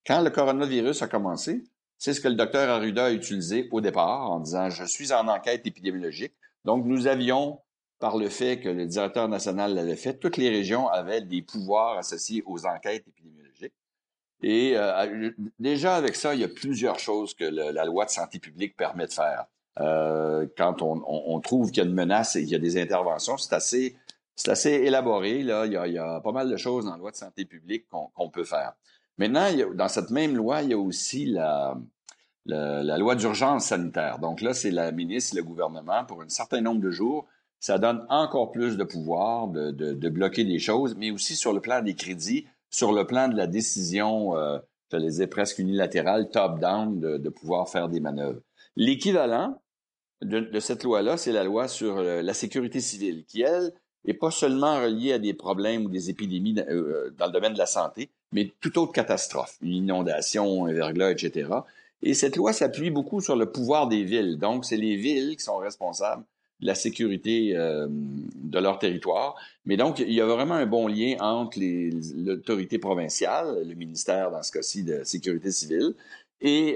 Quand 0.05 0.21
le 0.21 0.29
coronavirus 0.29 1.01
a 1.01 1.07
commencé, 1.07 1.63
c'est 1.97 2.13
ce 2.13 2.21
que 2.21 2.27
le 2.27 2.35
docteur 2.35 2.69
Arruda 2.69 3.05
a 3.05 3.11
utilisé 3.11 3.67
au 3.71 3.81
départ 3.81 4.29
en 4.29 4.39
disant 4.41 4.69
je 4.69 4.83
suis 4.83 5.11
en 5.11 5.27
enquête 5.27 5.65
épidémiologique. 5.65 6.33
Donc 6.65 6.85
nous 6.85 7.07
avions, 7.07 7.59
par 7.99 8.17
le 8.17 8.29
fait 8.29 8.59
que 8.59 8.69
le 8.69 8.85
directeur 8.85 9.27
national 9.27 9.73
l'avait 9.73 9.95
fait, 9.95 10.15
toutes 10.15 10.37
les 10.37 10.49
régions 10.49 10.87
avaient 10.89 11.21
des 11.21 11.41
pouvoirs 11.41 11.97
associés 11.97 12.43
aux 12.45 12.65
enquêtes 12.65 13.07
épidémiologiques. 13.07 13.73
Et 14.43 14.73
euh, 14.75 15.31
déjà 15.57 15.95
avec 15.95 16.15
ça, 16.15 16.35
il 16.35 16.41
y 16.41 16.43
a 16.43 16.49
plusieurs 16.49 16.99
choses 16.99 17.33
que 17.33 17.45
la 17.45 17.85
loi 17.85 18.05
de 18.05 18.09
santé 18.11 18.39
publique 18.39 18.75
permet 18.75 19.07
de 19.07 19.13
faire. 19.13 19.45
Euh, 19.79 20.45
quand 20.55 20.81
on, 20.81 21.39
trouve 21.39 21.71
qu'il 21.71 21.83
y 21.83 21.85
a 21.85 21.89
une 21.89 21.95
menace 21.95 22.35
et 22.35 22.43
qu'il 22.43 22.51
y 22.51 22.55
a 22.55 22.59
des 22.59 22.79
interventions, 22.79 23.37
c'est 23.37 23.53
assez, 23.53 23.95
c'est 24.35 24.49
assez 24.49 24.71
élaboré. 24.71 25.41
Là. 25.41 25.65
Il, 25.65 25.73
y 25.73 25.97
a, 25.97 26.19
pas 26.21 26.31
mal 26.31 26.49
de 26.49 26.57
choses 26.57 26.85
dans 26.85 26.91
la 26.91 26.97
loi 26.97 27.11
de 27.11 27.15
santé 27.15 27.45
publique 27.45 27.87
qu'on, 27.89 28.29
peut 28.29 28.43
faire. 28.43 28.73
Maintenant, 29.17 29.47
dans 29.73 29.87
cette 29.87 30.11
même 30.11 30.35
loi, 30.35 30.61
il 30.61 30.69
y 30.69 30.73
a 30.73 30.77
aussi 30.77 31.25
la, 31.25 31.77
la, 32.45 32.97
loi 32.97 33.15
d'urgence 33.15 33.65
sanitaire. 33.65 34.19
Donc 34.19 34.41
là, 34.41 34.53
c'est 34.53 34.71
la 34.71 34.91
ministre, 34.91 35.35
le 35.35 35.43
gouvernement, 35.43 36.05
pour 36.05 36.21
un 36.21 36.29
certain 36.29 36.61
nombre 36.61 36.81
de 36.81 36.91
jours, 36.91 37.27
ça 37.59 37.79
donne 37.79 38.05
encore 38.09 38.51
plus 38.51 38.77
de 38.77 38.83
pouvoir 38.83 39.47
de, 39.47 39.71
de, 39.71 40.09
bloquer 40.09 40.43
des 40.43 40.59
choses, 40.59 40.95
mais 40.97 41.11
aussi 41.11 41.35
sur 41.35 41.53
le 41.53 41.61
plan 41.61 41.81
des 41.81 41.95
crédits, 41.95 42.45
sur 42.69 42.91
le 42.91 43.07
plan 43.07 43.29
de 43.29 43.37
la 43.37 43.47
décision, 43.47 44.35
euh, 44.35 44.59
je 44.91 44.97
les 44.97 45.21
ai 45.21 45.27
presque 45.27 45.59
unilatérale, 45.59 46.29
top-down, 46.29 46.99
de, 46.99 47.17
de 47.17 47.29
pouvoir 47.29 47.69
faire 47.69 47.87
des 47.87 48.01
manœuvres. 48.01 48.41
L'équivalent, 48.75 49.61
de, 50.23 50.59
cette 50.59 50.83
loi-là, 50.83 51.17
c'est 51.17 51.31
la 51.31 51.43
loi 51.43 51.67
sur 51.67 51.97
euh, 51.97 52.21
la 52.21 52.33
sécurité 52.33 52.79
civile, 52.79 53.23
qui, 53.27 53.41
elle, 53.41 53.71
n'est 54.05 54.13
pas 54.13 54.31
seulement 54.31 54.81
reliée 54.81 55.13
à 55.13 55.19
des 55.19 55.33
problèmes 55.33 55.85
ou 55.85 55.89
des 55.89 56.09
épidémies 56.09 56.59
euh, 56.59 56.71
euh, 56.71 57.15
dans 57.17 57.27
le 57.27 57.31
domaine 57.31 57.53
de 57.53 57.57
la 57.57 57.65
santé, 57.65 58.09
mais 58.31 58.51
toute 58.61 58.77
autre 58.77 58.91
catastrophe, 58.91 59.57
une 59.61 59.73
inondation, 59.73 60.65
un 60.65 60.73
verglas, 60.73 61.11
etc. 61.11 61.49
Et 62.01 62.13
cette 62.13 62.35
loi 62.35 62.51
s'appuie 62.51 62.89
beaucoup 62.89 63.21
sur 63.21 63.35
le 63.35 63.51
pouvoir 63.51 63.87
des 63.87 64.03
villes. 64.03 64.37
Donc, 64.37 64.65
c'est 64.65 64.77
les 64.77 64.95
villes 64.95 65.37
qui 65.37 65.43
sont 65.43 65.57
responsables 65.57 66.23
de 66.59 66.67
la 66.67 66.75
sécurité 66.75 67.53
de 67.53 68.59
leur 68.59 68.77
territoire. 68.77 69.35
Mais 69.65 69.77
donc, 69.77 69.99
il 69.99 70.11
y 70.11 70.19
a 70.19 70.25
vraiment 70.25 70.55
un 70.55 70.65
bon 70.65 70.87
lien 70.87 71.15
entre 71.21 71.59
l'autorité 71.61 72.77
provinciale, 72.77 73.65
le 73.65 73.73
ministère 73.75 74.31
dans 74.31 74.43
ce 74.43 74.51
cas-ci 74.51 74.83
de 74.83 75.03
sécurité 75.05 75.51
civile, 75.51 75.93
et 76.41 76.75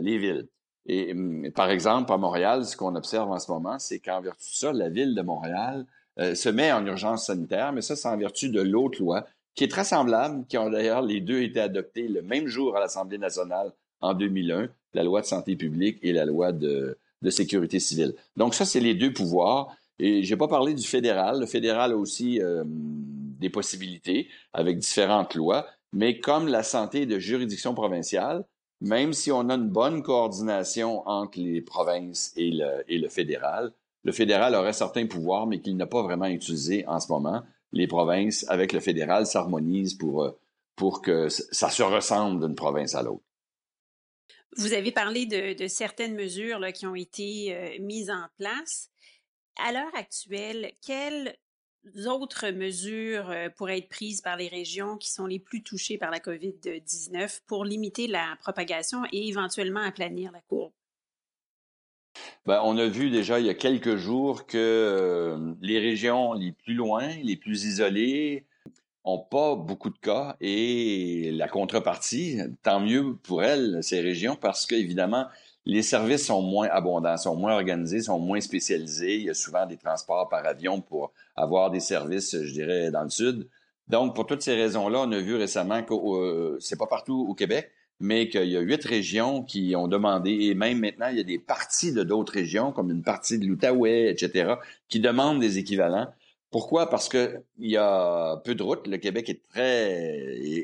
les 0.00 0.18
villes. 0.18 0.48
Et 0.88 1.12
hum, 1.12 1.50
par 1.54 1.70
exemple, 1.70 2.12
à 2.12 2.16
Montréal, 2.16 2.64
ce 2.64 2.76
qu'on 2.76 2.96
observe 2.96 3.30
en 3.30 3.38
ce 3.38 3.50
moment, 3.50 3.78
c'est 3.78 4.00
qu'en 4.00 4.20
vertu 4.20 4.50
de 4.50 4.56
ça, 4.56 4.72
la 4.72 4.88
ville 4.88 5.14
de 5.14 5.22
Montréal 5.22 5.86
euh, 6.18 6.34
se 6.34 6.48
met 6.48 6.72
en 6.72 6.84
urgence 6.86 7.26
sanitaire, 7.26 7.72
mais 7.72 7.82
ça, 7.82 7.94
c'est 7.94 8.08
en 8.08 8.16
vertu 8.16 8.48
de 8.48 8.60
l'autre 8.60 9.00
loi, 9.00 9.26
qui 9.54 9.64
est 9.64 9.68
très 9.68 9.84
semblable, 9.84 10.46
qui 10.48 10.58
ont 10.58 10.70
d'ailleurs 10.70 11.02
les 11.02 11.20
deux 11.20 11.42
été 11.42 11.60
adoptés 11.60 12.08
le 12.08 12.22
même 12.22 12.46
jour 12.46 12.76
à 12.76 12.80
l'Assemblée 12.80 13.18
nationale 13.18 13.72
en 14.00 14.14
2001, 14.14 14.68
la 14.94 15.04
loi 15.04 15.20
de 15.20 15.26
santé 15.26 15.56
publique 15.56 15.98
et 16.02 16.12
la 16.12 16.24
loi 16.24 16.52
de, 16.52 16.96
de 17.22 17.30
sécurité 17.30 17.80
civile. 17.80 18.14
Donc 18.36 18.54
ça, 18.54 18.64
c'est 18.64 18.80
les 18.80 18.94
deux 18.94 19.12
pouvoirs. 19.12 19.76
Et 19.98 20.22
j'ai 20.22 20.36
pas 20.36 20.48
parlé 20.48 20.74
du 20.74 20.86
fédéral. 20.86 21.40
Le 21.40 21.46
fédéral 21.46 21.92
a 21.92 21.96
aussi 21.96 22.40
euh, 22.40 22.62
des 22.66 23.50
possibilités 23.50 24.28
avec 24.52 24.78
différentes 24.78 25.34
lois, 25.34 25.66
mais 25.92 26.20
comme 26.20 26.46
la 26.46 26.62
santé 26.62 27.04
de 27.06 27.18
juridiction 27.18 27.74
provinciale, 27.74 28.44
même 28.80 29.12
si 29.12 29.32
on 29.32 29.48
a 29.48 29.54
une 29.54 29.68
bonne 29.68 30.02
coordination 30.02 31.06
entre 31.08 31.38
les 31.40 31.60
provinces 31.60 32.32
et 32.36 32.50
le, 32.52 33.08
fédéral, 33.08 33.72
le 34.04 34.12
fédéral 34.12 34.54
aurait 34.54 34.72
certains 34.72 35.06
pouvoirs, 35.06 35.46
mais 35.46 35.60
qu'il 35.60 35.76
n'a 35.76 35.86
pas 35.86 36.02
vraiment 36.02 36.26
utilisé 36.26 36.86
en 36.86 37.00
ce 37.00 37.10
moment. 37.10 37.42
Les 37.72 37.86
provinces, 37.86 38.46
avec 38.48 38.72
le 38.72 38.80
fédéral, 38.80 39.26
s'harmonisent 39.26 39.94
pour, 39.94 40.22
euh, 40.22 40.32
que 41.02 41.28
ça 41.28 41.70
se 41.70 41.82
ressemble 41.82 42.46
d'une 42.46 42.54
province 42.54 42.94
à 42.94 43.02
l'autre. 43.02 43.24
Vous 44.56 44.72
avez 44.72 44.92
parlé 44.92 45.26
de, 45.26 45.66
certaines 45.66 46.14
mesures 46.14 46.72
qui 46.72 46.86
ont 46.86 46.94
été 46.94 47.54
euh, 47.54 47.82
mises 47.82 48.10
en 48.10 48.26
place. 48.38 48.90
À 49.56 49.72
l'heure 49.72 49.94
actuelle, 49.94 50.72
quelles 50.86 51.36
autres 52.06 52.50
mesures 52.50 53.30
euh, 53.30 53.48
pourraient 53.48 53.78
être 53.78 53.88
prises 53.88 54.20
par 54.20 54.36
les 54.36 54.48
régions 54.48 54.96
qui 54.96 55.10
sont 55.10 55.26
les 55.26 55.38
plus 55.38 55.62
touchées 55.62 55.98
par 55.98 56.10
la 56.10 56.18
COVID-19 56.18 57.40
pour 57.46 57.64
limiter 57.64 58.06
la 58.06 58.36
propagation 58.40 59.02
et 59.12 59.28
éventuellement 59.28 59.80
aplanir 59.80 60.32
la 60.32 60.40
courbe? 60.42 60.72
Ben, 62.46 62.60
on 62.64 62.76
a 62.78 62.86
vu 62.86 63.10
déjà 63.10 63.38
il 63.40 63.46
y 63.46 63.50
a 63.50 63.54
quelques 63.54 63.96
jours 63.96 64.46
que 64.46 64.56
euh, 64.58 65.54
les 65.60 65.78
régions 65.78 66.32
les 66.32 66.52
plus 66.52 66.74
loin, 66.74 67.08
les 67.22 67.36
plus 67.36 67.64
isolées, 67.64 68.46
ont 69.04 69.18
pas 69.18 69.54
beaucoup 69.54 69.90
de 69.90 69.98
cas 69.98 70.36
et 70.40 71.30
la 71.32 71.48
contrepartie, 71.48 72.40
tant 72.62 72.80
mieux 72.80 73.16
pour 73.16 73.42
elles, 73.42 73.78
ces 73.82 74.00
régions, 74.00 74.36
parce 74.36 74.66
qu'évidemment, 74.66 75.26
les 75.68 75.82
services 75.82 76.24
sont 76.24 76.40
moins 76.40 76.68
abondants, 76.70 77.18
sont 77.18 77.36
moins 77.36 77.54
organisés, 77.54 78.00
sont 78.00 78.18
moins 78.18 78.40
spécialisés. 78.40 79.16
Il 79.16 79.24
y 79.24 79.30
a 79.30 79.34
souvent 79.34 79.66
des 79.66 79.76
transports 79.76 80.30
par 80.30 80.46
avion 80.46 80.80
pour 80.80 81.12
avoir 81.36 81.70
des 81.70 81.78
services, 81.78 82.34
je 82.42 82.52
dirais, 82.52 82.90
dans 82.90 83.02
le 83.02 83.10
sud. 83.10 83.46
Donc, 83.86 84.14
pour 84.14 84.26
toutes 84.26 84.40
ces 84.40 84.54
raisons-là, 84.54 85.00
on 85.00 85.12
a 85.12 85.20
vu 85.20 85.36
récemment 85.36 85.82
que 85.82 85.92
euh, 85.92 86.56
c'est 86.58 86.78
pas 86.78 86.86
partout 86.86 87.26
au 87.28 87.34
Québec, 87.34 87.70
mais 88.00 88.30
qu'il 88.30 88.48
y 88.48 88.56
a 88.56 88.60
huit 88.60 88.82
régions 88.82 89.42
qui 89.42 89.76
ont 89.76 89.88
demandé, 89.88 90.30
et 90.30 90.54
même 90.54 90.80
maintenant, 90.80 91.08
il 91.10 91.18
y 91.18 91.20
a 91.20 91.24
des 91.24 91.38
parties 91.38 91.92
de 91.92 92.02
d'autres 92.02 92.32
régions, 92.32 92.72
comme 92.72 92.90
une 92.90 93.02
partie 93.02 93.38
de 93.38 93.44
l'Outaouais, 93.44 94.10
etc., 94.10 94.54
qui 94.88 95.00
demandent 95.00 95.40
des 95.40 95.58
équivalents. 95.58 96.08
Pourquoi? 96.50 96.88
Parce 96.88 97.10
que 97.10 97.42
il 97.58 97.70
y 97.70 97.76
a 97.76 98.38
peu 98.38 98.54
de 98.54 98.62
routes. 98.62 98.86
Le 98.86 98.96
Québec 98.96 99.28
est 99.28 99.42
très, 99.50 99.92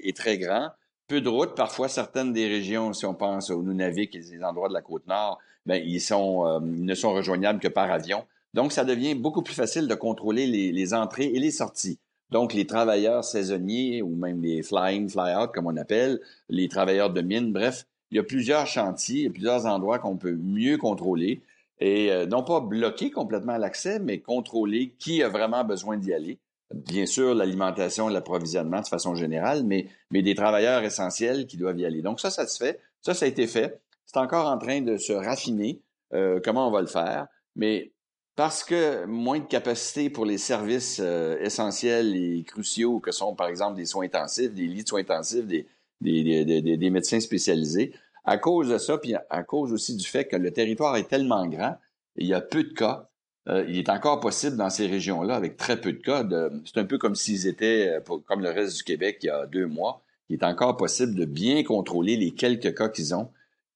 est 0.09 0.17
très 0.17 0.39
grand 0.39 0.71
peu 1.07 1.21
de 1.21 1.29
routes. 1.29 1.55
Parfois, 1.55 1.89
certaines 1.89 2.33
des 2.33 2.47
régions, 2.47 2.93
si 2.93 3.07
on 3.07 3.15
pense 3.15 3.51
au 3.51 3.63
Nunavik 3.63 4.15
et 4.15 4.21
les 4.21 4.45
endroits 4.45 4.69
de 4.69 4.75
la 4.75 4.83
côte 4.83 5.07
nord, 5.07 5.39
ben, 5.67 5.81
euh, 5.81 5.85
ils 5.85 6.85
ne 6.85 6.95
sont 6.95 7.13
rejoignables 7.13 7.61
que 7.61 7.69
par 7.69 7.91
avion. 7.91 8.25
Donc, 8.53 8.73
ça 8.73 8.85
devient 8.85 9.15
beaucoup 9.15 9.43
plus 9.43 9.55
facile 9.55 9.89
de 9.89 9.95
contrôler 9.95 10.47
les, 10.47 10.95
entrées 10.95 11.27
et 11.27 11.41
les 11.41 11.51
sorties. 11.51 11.99
Donc, 12.31 12.55
les 12.55 12.67
travailleurs 12.67 13.25
saisonniers 13.25 14.03
ou 14.03 14.15
même 14.15 14.43
les 14.43 14.63
fly-in, 14.63 15.09
fly-out, 15.09 15.51
comme 15.53 15.67
on 15.67 15.77
appelle, 15.77 16.21
les 16.49 16.69
travailleurs 16.69 17.11
de 17.11 17.21
mine, 17.21 17.53
bref, 17.53 17.87
il 18.11 18.17
y 18.17 18.21
a 18.21 18.23
plusieurs 18.23 18.67
chantiers, 18.67 19.27
a 19.27 19.31
plusieurs 19.31 19.67
endroits 19.67 19.99
qu'on 19.99 20.17
peut 20.17 20.37
mieux 20.41 20.79
contrôler 20.79 21.43
et 21.81 22.13
euh, 22.13 22.27
non 22.27 22.45
pas 22.45 22.61
bloquer 22.61 23.11
complètement 23.11 23.57
l'accès, 23.57 23.99
mais 23.99 24.21
contrôler 24.21 24.95
qui 24.99 25.23
a 25.23 25.29
vraiment 25.29 25.65
besoin 25.65 25.97
d'y 25.97 26.15
aller 26.15 26.39
bien 26.75 27.07
sûr 27.07 27.35
l'alimentation 27.35 28.09
et 28.11 28.13
l'approvisionnement 28.13 28.81
de 28.81 28.87
façon 28.87 29.15
générale, 29.15 29.65
mais, 29.65 29.89
des 30.11 30.35
travailleurs 30.35 30.83
essentiels 30.83 31.47
qui 31.47 31.57
doivent 31.57 31.79
y 31.79 31.87
aller. 31.87 32.03
Donc 32.03 32.21
ça, 32.21 32.31
ça 32.31 32.47
se 32.47 32.63
fait. 32.63 32.81
Ça, 33.01 33.15
ça 33.15 33.27
a 33.27 33.29
été 33.29 33.47
fait. 33.47 33.81
C'est 34.07 34.19
encore 34.19 34.49
en 34.49 34.59
train 34.59 34.81
de 34.81 34.97
se 34.97 35.13
raffiner 35.13 35.81
euh, 36.13 36.41
comment 36.43 36.69
on 36.69 36.71
va 36.71 36.81
le 36.81 36.87
faire, 36.87 37.27
mais 37.57 37.93
parce 38.37 38.65
que 38.65 39.05
moins 39.07 39.39
de 39.39 39.45
capacité 39.45 40.11
pour 40.11 40.27
les 40.27 40.39
services 40.39 41.01
euh, 41.01 41.39
essentiels 41.41 42.17
et 42.17 42.43
cruciaux 42.45 42.99
que 42.99 43.13
sont, 43.13 43.35
par 43.35 43.49
exemple, 43.49 43.77
des 43.77 43.87
soins 43.87 44.07
intensifs, 44.07 44.53
des 44.53 44.67
lits 44.67 44.83
de 44.83 44.89
soins 44.89 45.01
intensifs, 45.01 45.47
des, 45.47 45.67
des 46.01 46.91
médecins 46.91 47.21
spécialisés, 47.21 47.95
à 48.25 48.39
cause 48.39 48.71
de 48.71 48.79
ça, 48.79 48.99
puis 48.99 49.15
à 49.31 49.43
cause 49.43 49.73
aussi 49.73 49.97
du 49.97 50.05
fait 50.05 50.27
que 50.27 50.37
le 50.37 50.51
territoire 50.53 50.97
est 50.97 51.09
tellement 51.09 51.47
grand, 51.47 51.77
il 52.17 52.27
y 52.27 52.35
a 52.35 52.41
peu 52.41 52.65
de 52.65 52.73
cas. 52.73 53.09
Euh, 53.49 53.65
il 53.69 53.77
est 53.77 53.91
encore 53.91 54.21
possible 54.21 54.57
dans 54.57 54.71
ces 54.71 54.87
régions-là, 54.87 55.35
avec 55.35 55.57
très 55.57 55.81
peu 55.81 55.93
de 55.93 55.99
cas, 55.99 56.25
c'est 56.65 56.79
un 56.79 56.85
peu 56.85 56.97
comme 56.97 57.15
s'ils 57.15 57.47
étaient, 57.47 57.89
euh, 57.89 58.19
comme 58.27 58.41
le 58.41 58.51
reste 58.51 58.79
du 58.79 58.85
Québec 58.85 59.19
il 59.23 59.27
y 59.27 59.31
a 59.31 59.47
deux 59.47 59.67
mois, 59.67 60.03
il 60.31 60.39
est 60.39 60.45
encore 60.45 60.77
possible 60.79 61.15
de 61.15 61.27
bien 61.27 61.63
contrôler 61.63 62.17
les 62.17 62.31
quelques 62.31 62.75
cas 62.75 62.89
qu'ils 62.89 63.15
ont 63.15 63.31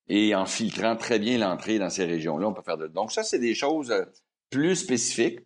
et 0.07 0.33
en 0.33 0.47
filtrant 0.47 0.95
très 0.95 1.19
bien 1.19 1.37
l'entrée 1.37 1.77
dans 1.77 1.91
ces 1.91 2.05
régions-là, 2.05 2.47
on 2.47 2.53
peut 2.53 2.63
faire 2.63 2.79
de... 2.79 2.87
Donc 2.87 3.11
ça, 3.11 3.21
c'est 3.21 3.37
des 3.37 3.53
choses 3.53 3.91
euh, 3.91 4.05
plus 4.49 4.75
spécifiques 4.75 5.41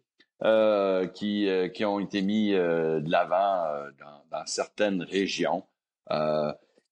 qui, 1.13 1.48
qui 1.74 1.86
ont 1.86 2.00
été 2.01 2.22
mis 2.22 2.51
de 2.51 3.10
l'avant 3.10 3.63
dans, 3.98 4.38
dans, 4.38 4.46
certaines 4.46 5.01
régions 5.01 5.63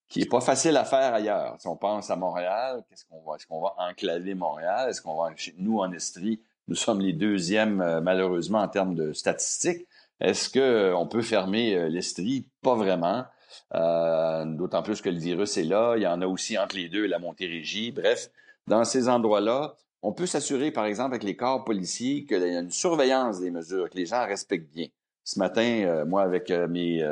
qui 0.08 0.22
est 0.22 0.30
pas 0.30 0.40
facile 0.40 0.78
à 0.78 0.86
faire 0.86 1.14
ailleurs. 1.14 1.56
Si 1.60 1.68
on 1.68 1.76
pense 1.76 2.10
à 2.12 2.16
Montréal, 2.16 2.84
qu'est-ce 2.90 3.04
qu'on 3.06 3.22
va, 3.24 3.36
est-ce 3.36 3.48
qu'on 3.48 3.62
va 3.62 3.76
enclaver 3.78 4.36
Montréal? 4.36 4.90
Est-ce 4.90 5.02
qu'on 5.02 5.22
va, 5.22 5.32
nous, 5.58 5.80
en 5.80 5.92
Estrie, 5.92 6.42
nous 6.72 6.76
sommes 6.76 7.02
les 7.02 7.12
deuxièmes, 7.12 7.82
euh, 7.82 8.00
malheureusement, 8.00 8.60
en 8.60 8.68
termes 8.70 8.96
de 8.96 9.12
statistiques. 9.12 9.86
Est-ce 10.22 10.50
qu'on 10.50 11.04
euh, 11.04 11.06
peut 11.06 11.22
fermer 11.22 11.76
euh, 11.76 11.90
l'Estrie? 11.90 12.48
Pas 12.62 12.76
vraiment. 12.76 13.26
D'autant 13.74 14.84
plus 14.84 15.02
que 15.02 15.10
le 15.10 15.20
virus 15.20 15.58
est 15.58 15.66
là. 15.66 15.96
Il 15.98 16.04
y 16.04 16.08
en 16.08 16.22
a 16.22 16.28
aussi 16.28 16.58
entre 16.58 16.78
les 16.78 16.88
deux 16.88 17.06
la 17.06 17.20
Montérégie. 17.20 17.92
Bref, 17.92 18.30
dans 18.68 18.86
ces 18.86 19.10
endroits-là, 19.10 19.76
on 20.02 20.14
peut 20.14 20.26
s'assurer, 20.26 20.72
par 20.72 20.86
exemple, 20.86 21.12
avec 21.12 21.24
les 21.24 21.36
corps 21.36 21.66
policiers, 21.66 22.26
qu'il 22.26 22.40
y 22.40 22.56
a 22.56 22.60
une 22.60 22.72
surveillance 22.72 23.42
des 23.42 23.52
mesures, 23.52 23.90
que 23.90 23.98
les 23.98 24.06
gens 24.06 24.26
respectent 24.26 24.74
bien. 24.74 24.88
Ce 25.26 25.38
matin, 25.38 26.06
moi, 26.06 26.22
avec 26.22 26.50
mes 26.50 27.06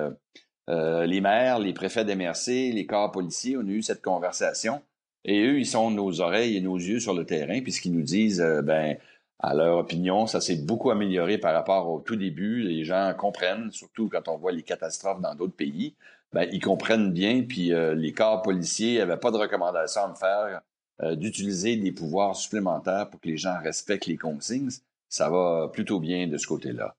les 0.67 1.21
maires, 1.21 1.59
les 1.59 1.73
préfets 1.73 2.05
d'MRC, 2.05 2.71
les 2.71 2.85
corps 2.85 3.11
policiers, 3.11 3.57
on 3.57 3.67
a 3.67 3.71
eu 3.71 3.81
cette 3.81 4.01
conversation. 4.01 4.81
Et 5.25 5.41
eux, 5.43 5.59
ils 5.59 5.67
sont 5.67 5.91
nos 5.91 6.21
oreilles 6.21 6.55
et 6.55 6.61
nos 6.61 6.77
yeux 6.77 7.01
sur 7.01 7.13
le 7.13 7.25
terrain, 7.25 7.59
puisqu'ils 7.61 7.93
nous 7.93 8.03
disent, 8.03 8.45
ben, 8.63 8.97
à 9.39 9.53
leur 9.53 9.77
opinion, 9.77 10.27
ça 10.27 10.41
s'est 10.41 10.58
beaucoup 10.58 10.91
amélioré 10.91 11.38
par 11.38 11.53
rapport 11.53 11.89
au 11.89 12.00
tout 12.01 12.15
début. 12.15 12.62
Les 12.62 12.84
gens 12.84 13.13
comprennent, 13.17 13.72
surtout 13.72 14.10
quand 14.10 14.27
on 14.27 14.38
voit 14.38 14.51
les 14.51 14.63
catastrophes 14.63 15.22
dans 15.22 15.36
d'autres 15.36 15.55
pays, 15.55 15.96
ben, 16.34 16.48
ils 16.51 16.62
comprennent 16.62 17.12
bien. 17.12 17.43
Puis 17.43 17.74
euh, 17.74 17.96
les 17.96 18.12
corps 18.12 18.41
policiers 18.41 19.00
n'avaient 19.00 19.17
pas 19.17 19.31
de 19.31 19.38
recommandation 19.38 20.03
à 20.03 20.08
me 20.10 20.15
faire 20.15 20.62
d'utiliser 21.15 21.77
des 21.77 21.93
pouvoirs 21.93 22.36
supplémentaires 22.36 23.10
pour 23.10 23.22
que 23.22 23.29
les 23.29 23.38
gens 23.38 23.58
respectent 23.63 24.08
les 24.08 24.17
consignes. 24.17 24.69
Ça 25.08 25.29
va 25.29 25.69
plutôt 25.72 26.01
bien 26.01 26.27
de 26.27 26.38
ce 26.38 26.46
côté-là. 26.46 26.93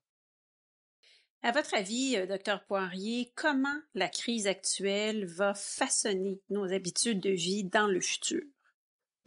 À 1.43 1.51
votre 1.51 1.73
avis, 1.75 2.17
euh, 2.17 2.27
docteur 2.27 2.63
Poirier, 2.65 3.31
comment 3.35 3.79
la 3.95 4.09
crise 4.09 4.45
actuelle 4.45 5.25
va 5.25 5.55
façonner 5.55 6.39
nos 6.51 6.71
habitudes 6.71 7.19
de 7.19 7.31
vie 7.31 7.63
dans 7.63 7.87
le 7.87 7.99
futur? 7.99 8.43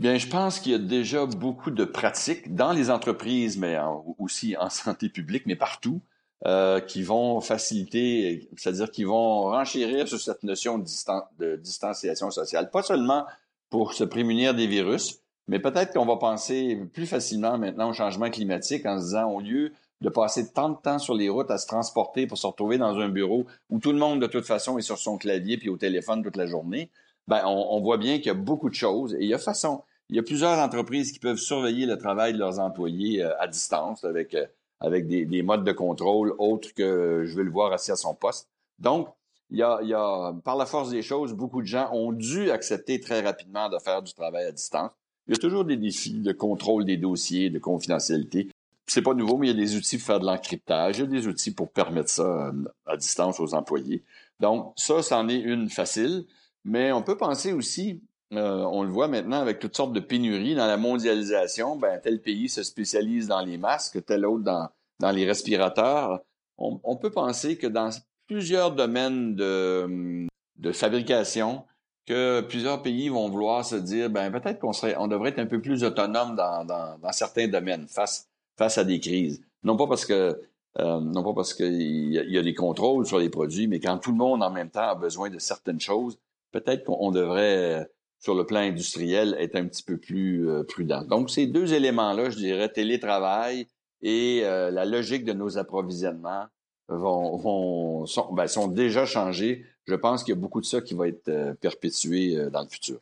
Bien, 0.00 0.18
je 0.18 0.26
pense 0.26 0.58
qu'il 0.58 0.72
y 0.72 0.74
a 0.74 0.78
déjà 0.78 1.24
beaucoup 1.24 1.70
de 1.70 1.84
pratiques 1.84 2.54
dans 2.54 2.72
les 2.72 2.90
entreprises, 2.90 3.56
mais 3.56 3.78
aussi 4.18 4.56
en 4.56 4.68
santé 4.70 5.08
publique, 5.08 5.44
mais 5.46 5.56
partout, 5.56 6.00
euh, 6.46 6.80
qui 6.80 7.02
vont 7.02 7.40
faciliter, 7.40 8.50
c'est-à-dire 8.56 8.90
qui 8.90 9.04
vont 9.04 9.44
renchérir 9.44 10.08
sur 10.08 10.20
cette 10.20 10.42
notion 10.42 10.78
de, 10.78 11.56
distanciation 11.56 12.30
sociale. 12.30 12.70
Pas 12.70 12.82
seulement 12.82 13.24
pour 13.70 13.94
se 13.94 14.04
prémunir 14.04 14.52
des 14.52 14.66
virus, 14.66 15.20
mais 15.46 15.58
peut-être 15.58 15.94
qu'on 15.94 16.04
va 16.04 16.16
penser 16.16 16.78
plus 16.92 17.06
facilement 17.06 17.56
maintenant 17.56 17.90
au 17.90 17.92
changement 17.92 18.30
climatique 18.30 18.84
en 18.84 18.98
se 18.98 19.04
disant, 19.04 19.30
au 19.30 19.40
lieu 19.40 19.72
de 20.00 20.08
passer 20.10 20.52
tant 20.52 20.70
de 20.70 20.76
temps 20.76 20.98
sur 20.98 21.14
les 21.14 21.28
routes 21.28 21.50
à 21.50 21.56
se 21.56 21.66
transporter 21.66 22.26
pour 22.26 22.36
se 22.36 22.46
retrouver 22.46 22.78
dans 22.78 22.98
un 22.98 23.08
bureau 23.08 23.46
où 23.70 23.78
tout 23.78 23.92
le 23.92 23.98
monde, 23.98 24.20
de 24.20 24.26
toute 24.26 24.44
façon, 24.44 24.76
est 24.76 24.82
sur 24.82 24.98
son 24.98 25.16
clavier 25.16 25.56
puis 25.56 25.70
au 25.70 25.76
téléphone 25.76 26.22
toute 26.22 26.36
la 26.36 26.46
journée, 26.46 26.90
ben, 27.28 27.42
on, 27.46 27.80
voit 27.80 27.96
bien 27.96 28.18
qu'il 28.18 28.26
y 28.26 28.30
a 28.30 28.34
beaucoup 28.34 28.68
de 28.68 28.74
choses. 28.74 29.14
Et 29.14 29.22
il 29.22 29.28
y 29.28 29.34
a 29.34 29.38
façon, 29.38 29.82
il 30.10 30.16
y 30.16 30.18
a 30.18 30.22
plusieurs 30.22 30.58
entreprises 30.58 31.12
qui 31.12 31.18
peuvent 31.18 31.38
surveiller 31.38 31.86
le 31.86 31.96
travail 31.96 32.34
de 32.34 32.38
leurs 32.38 32.58
employés 32.58 33.22
euh, 33.22 33.38
à 33.40 33.46
distance 33.46 34.04
avec, 34.04 34.34
euh, 34.34 34.46
avec 34.80 35.06
des, 35.06 35.42
modes 35.42 35.64
de 35.64 35.72
contrôle 35.72 36.34
autres 36.38 36.72
que 36.74 37.24
je 37.24 37.34
veux 37.34 37.44
le 37.44 37.50
voir 37.50 37.72
assis 37.72 37.92
à 37.92 37.96
son 37.96 38.14
poste. 38.14 38.48
Donc, 38.78 39.08
il 39.50 39.58
y, 39.58 39.62
a, 39.62 39.78
il 39.82 39.88
y 39.88 39.94
a, 39.94 40.32
par 40.44 40.56
la 40.56 40.66
force 40.66 40.90
des 40.90 41.02
choses, 41.02 41.32
beaucoup 41.32 41.62
de 41.62 41.66
gens 41.66 41.90
ont 41.92 42.12
dû 42.12 42.50
accepter 42.50 43.00
très 43.00 43.20
rapidement 43.20 43.68
de 43.68 43.78
faire 43.78 44.02
du 44.02 44.12
travail 44.12 44.46
à 44.46 44.52
distance. 44.52 44.90
Il 45.26 45.34
y 45.34 45.36
a 45.36 45.40
toujours 45.40 45.64
des 45.64 45.76
défis 45.76 46.20
de 46.20 46.32
contrôle 46.32 46.84
des 46.84 46.96
dossiers, 46.96 47.50
de 47.50 47.58
confidentialité 47.58 48.48
c'est 48.86 49.02
pas 49.02 49.14
nouveau, 49.14 49.38
mais 49.38 49.48
il 49.48 49.56
y 49.56 49.62
a 49.62 49.64
des 49.64 49.76
outils 49.76 49.96
pour 49.96 50.06
faire 50.06 50.20
de 50.20 50.26
l'encryptage, 50.26 50.98
il 50.98 51.00
y 51.00 51.04
a 51.04 51.06
des 51.06 51.26
outils 51.26 51.50
pour 51.50 51.70
permettre 51.70 52.10
ça 52.10 52.48
euh, 52.48 52.52
à 52.86 52.96
distance 52.96 53.40
aux 53.40 53.54
employés. 53.54 54.02
Donc, 54.40 54.72
ça, 54.76 55.02
c'en 55.02 55.28
est 55.28 55.40
une 55.40 55.70
facile, 55.70 56.26
mais 56.64 56.92
on 56.92 57.02
peut 57.02 57.16
penser 57.16 57.52
aussi, 57.52 58.02
euh, 58.32 58.64
on 58.64 58.82
le 58.82 58.90
voit 58.90 59.08
maintenant 59.08 59.40
avec 59.40 59.58
toutes 59.58 59.76
sortes 59.76 59.92
de 59.92 60.00
pénuries 60.00 60.54
dans 60.54 60.66
la 60.66 60.76
mondialisation, 60.76 61.76
ben, 61.76 62.00
tel 62.02 62.20
pays 62.20 62.48
se 62.48 62.62
spécialise 62.62 63.28
dans 63.28 63.40
les 63.42 63.58
masques, 63.58 64.04
tel 64.04 64.26
autre 64.26 64.44
dans, 64.44 64.68
dans 65.00 65.10
les 65.10 65.26
respirateurs. 65.26 66.20
On, 66.56 66.96
peut 66.96 67.10
penser 67.10 67.58
que 67.58 67.66
dans 67.66 67.90
plusieurs 68.28 68.72
domaines 68.72 69.34
de, 69.34 70.26
de 70.56 70.72
fabrication, 70.72 71.64
que 72.06 72.42
plusieurs 72.42 72.80
pays 72.80 73.08
vont 73.08 73.28
vouloir 73.28 73.64
se 73.64 73.74
dire, 73.74 74.08
ben 74.08 74.30
peut-être 74.30 74.60
qu'on 74.60 74.72
serait, 74.72 74.94
on 74.96 75.08
devrait 75.08 75.30
être 75.30 75.40
un 75.40 75.46
peu 75.46 75.60
plus 75.60 75.82
autonome 75.82 76.36
dans, 76.36 76.64
dans, 76.64 76.96
dans 76.98 77.12
certains 77.12 77.48
domaines 77.48 77.88
face 77.88 78.28
face 78.56 78.78
à 78.78 78.84
des 78.84 79.00
crises. 79.00 79.42
Non 79.64 79.76
pas 79.76 79.88
parce 79.88 80.04
que 80.04 80.40
euh, 80.78 81.00
non 81.00 81.22
pas 81.24 81.32
parce 81.34 81.54
qu'il 81.54 82.12
y, 82.12 82.14
y, 82.14 82.38
a 82.38 82.42
des 82.42 82.54
contrôles 82.54 83.06
sur 83.06 83.18
les 83.18 83.30
produits, 83.30 83.68
mais 83.68 83.80
quand 83.80 83.98
tout 83.98 84.10
le 84.10 84.16
monde 84.16 84.42
en 84.42 84.50
même 84.50 84.70
temps 84.70 84.88
a 84.88 84.94
besoin 84.94 85.30
de 85.30 85.38
certaines 85.38 85.80
choses, 85.80 86.18
peut-être 86.54 86.84
qu'on 86.84 87.10
devrait, 87.10 87.90
sur 88.20 88.34
le 88.34 88.46
plan 88.46 88.60
industriel, 88.60 89.36
être 89.38 89.56
un 89.56 89.66
petit 89.66 89.82
peu 89.82 89.98
plus 89.98 90.48
euh, 90.48 90.62
prudent. 90.62 91.02
Donc, 91.02 91.30
ces 91.30 91.46
deux 91.46 91.74
éléments-là, 91.74 92.30
je 92.30 92.36
dirais, 92.36 92.68
télétravail 92.68 93.66
et 94.02 94.42
euh, 94.44 94.70
la 94.70 94.84
logique 94.84 95.24
de 95.24 95.32
nos 95.32 95.58
approvisionnements 95.58 96.46
vont, 96.88 98.06
ben, 98.32 98.46
sont 98.46 98.68
déjà 98.68 99.04
changés. 99.04 99.66
Je 99.86 99.94
pense 99.94 100.22
qu'il 100.22 100.34
y 100.34 100.38
a 100.38 100.40
beaucoup 100.40 100.60
de 100.60 100.66
ça 100.66 100.80
qui 100.80 100.94
va 100.94 101.08
être 101.08 101.54
perpétué 101.60 102.50
dans 102.50 102.62
le 102.62 102.68
futur. 102.68 103.00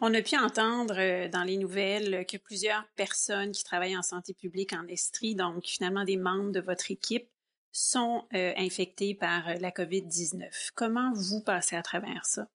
On 0.00 0.14
a 0.14 0.22
pu 0.22 0.36
entendre 0.36 0.94
euh, 0.96 1.28
dans 1.28 1.42
les 1.42 1.56
nouvelles 1.56 2.24
que 2.24 2.36
plusieurs 2.36 2.84
personnes 2.94 3.50
qui 3.50 3.64
travaillent 3.64 3.96
en 3.96 4.02
santé 4.02 4.32
publique 4.32 4.72
en 4.72 4.86
Estrie, 4.86 5.34
donc 5.34 5.64
finalement 5.64 6.04
des 6.04 6.16
membres 6.16 6.52
de 6.52 6.60
votre 6.60 6.92
équipe, 6.92 7.28
sont 7.72 8.24
euh, 8.34 8.52
infectés 8.56 9.14
par 9.14 9.48
euh, 9.48 9.54
la 9.60 9.70
COVID-19. 9.70 10.70
Comment 10.74 11.12
vous 11.14 11.42
passez 11.42 11.76
à 11.76 11.82
travers 11.82 12.24
ça? 12.24 12.46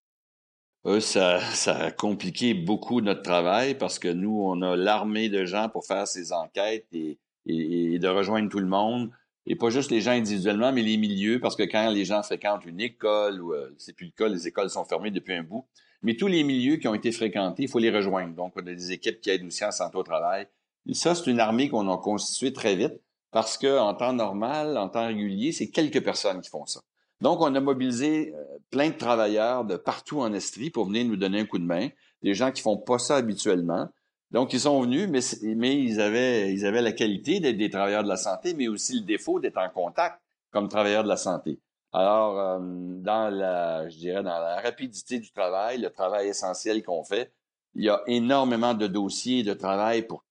ça, 0.99 1.39
ça 1.39 1.77
a 1.77 1.91
compliqué 1.91 2.53
beaucoup 2.53 2.99
notre 2.99 3.21
travail 3.21 3.75
parce 3.75 3.99
que 3.99 4.09
nous, 4.09 4.41
on 4.43 4.61
a 4.61 4.75
l'armée 4.75 5.29
de 5.29 5.45
gens 5.45 5.69
pour 5.69 5.85
faire 5.85 6.07
ces 6.07 6.33
enquêtes 6.33 6.87
et, 6.91 7.19
et, 7.45 7.99
de 7.99 8.07
rejoindre 8.07 8.49
tout 8.49 8.59
le 8.59 8.67
monde. 8.67 9.09
Et 9.45 9.55
pas 9.55 9.69
juste 9.69 9.91
les 9.91 10.01
gens 10.01 10.11
individuellement, 10.11 10.73
mais 10.73 10.81
les 10.81 10.97
milieux, 10.97 11.39
parce 11.39 11.55
que 11.55 11.63
quand 11.63 11.89
les 11.89 12.05
gens 12.05 12.21
fréquentent 12.23 12.65
une 12.65 12.81
école 12.81 13.41
ou 13.41 13.53
c'est 13.77 13.93
plus 13.93 14.07
le 14.07 14.11
cas, 14.11 14.27
les 14.27 14.47
écoles 14.47 14.69
sont 14.69 14.85
fermées 14.85 15.11
depuis 15.11 15.33
un 15.33 15.43
bout, 15.43 15.65
mais 16.01 16.15
tous 16.15 16.27
les 16.27 16.43
milieux 16.43 16.75
qui 16.75 16.87
ont 16.87 16.93
été 16.93 17.11
fréquentés, 17.11 17.63
il 17.63 17.69
faut 17.69 17.79
les 17.79 17.89
rejoindre. 17.89 18.35
Donc, 18.35 18.53
on 18.57 18.59
a 18.59 18.73
des 18.73 18.91
équipes 18.91 19.21
qui 19.21 19.29
aident 19.29 19.45
aussi 19.45 19.63
en 19.63 19.71
santé 19.71 19.97
au 19.97 20.03
travail. 20.03 20.47
Et 20.85 20.93
ça, 20.93 21.15
c'est 21.15 21.31
une 21.31 21.39
armée 21.39 21.69
qu'on 21.69 21.89
a 21.91 21.97
constituée 21.97 22.51
très 22.51 22.75
vite 22.75 23.01
parce 23.33 23.57
qu'en 23.57 23.93
temps 23.95 24.13
normal, 24.13 24.77
en 24.77 24.87
temps 24.87 25.07
régulier, 25.07 25.51
c'est 25.51 25.69
quelques 25.69 26.03
personnes 26.03 26.39
qui 26.41 26.49
font 26.49 26.65
ça. 26.65 26.81
Donc, 27.19 27.41
on 27.41 27.53
a 27.55 27.59
mobilisé 27.59 28.33
euh, 28.35 28.43
plein 28.69 28.89
de 28.89 28.95
travailleurs 28.95 29.65
de 29.65 29.75
partout 29.75 30.21
en 30.21 30.33
Estrie 30.33 30.69
pour 30.69 30.85
venir 30.85 31.05
nous 31.05 31.15
donner 31.15 31.39
un 31.39 31.45
coup 31.45 31.57
de 31.57 31.65
main. 31.65 31.89
Des 32.21 32.35
gens 32.35 32.51
qui 32.51 32.61
font 32.61 32.77
pas 32.77 32.99
ça 32.99 33.15
habituellement. 33.15 33.89
Donc, 34.31 34.53
ils 34.53 34.61
sont 34.61 34.81
venus, 34.81 35.09
mais, 35.09 35.21
mais 35.55 35.77
ils, 35.77 35.99
avaient, 35.99 36.53
ils 36.53 36.65
avaient 36.65 36.81
la 36.81 36.91
qualité 36.91 37.39
d'être 37.39 37.57
des 37.57 37.69
travailleurs 37.69 38.03
de 38.03 38.09
la 38.09 38.17
santé, 38.17 38.53
mais 38.53 38.67
aussi 38.67 38.99
le 38.99 39.05
défaut 39.05 39.39
d'être 39.39 39.57
en 39.57 39.69
contact 39.69 40.21
comme 40.51 40.69
travailleurs 40.69 41.03
de 41.03 41.09
la 41.09 41.17
santé. 41.17 41.59
Alors, 41.91 42.39
euh, 42.39 42.59
dans 42.59 43.29
la, 43.29 43.89
je 43.89 43.97
dirais, 43.97 44.23
dans 44.23 44.39
la 44.39 44.59
rapidité 44.61 45.19
du 45.19 45.31
travail, 45.31 45.79
le 45.79 45.89
travail 45.89 46.27
essentiel 46.27 46.83
qu'on 46.83 47.03
fait, 47.03 47.31
il 47.75 47.83
y 47.83 47.89
a 47.89 48.01
énormément 48.07 48.73
de 48.73 48.87
dossiers 48.87 49.43
de 49.43 49.53
travail 49.53 50.03
pour 50.03 50.22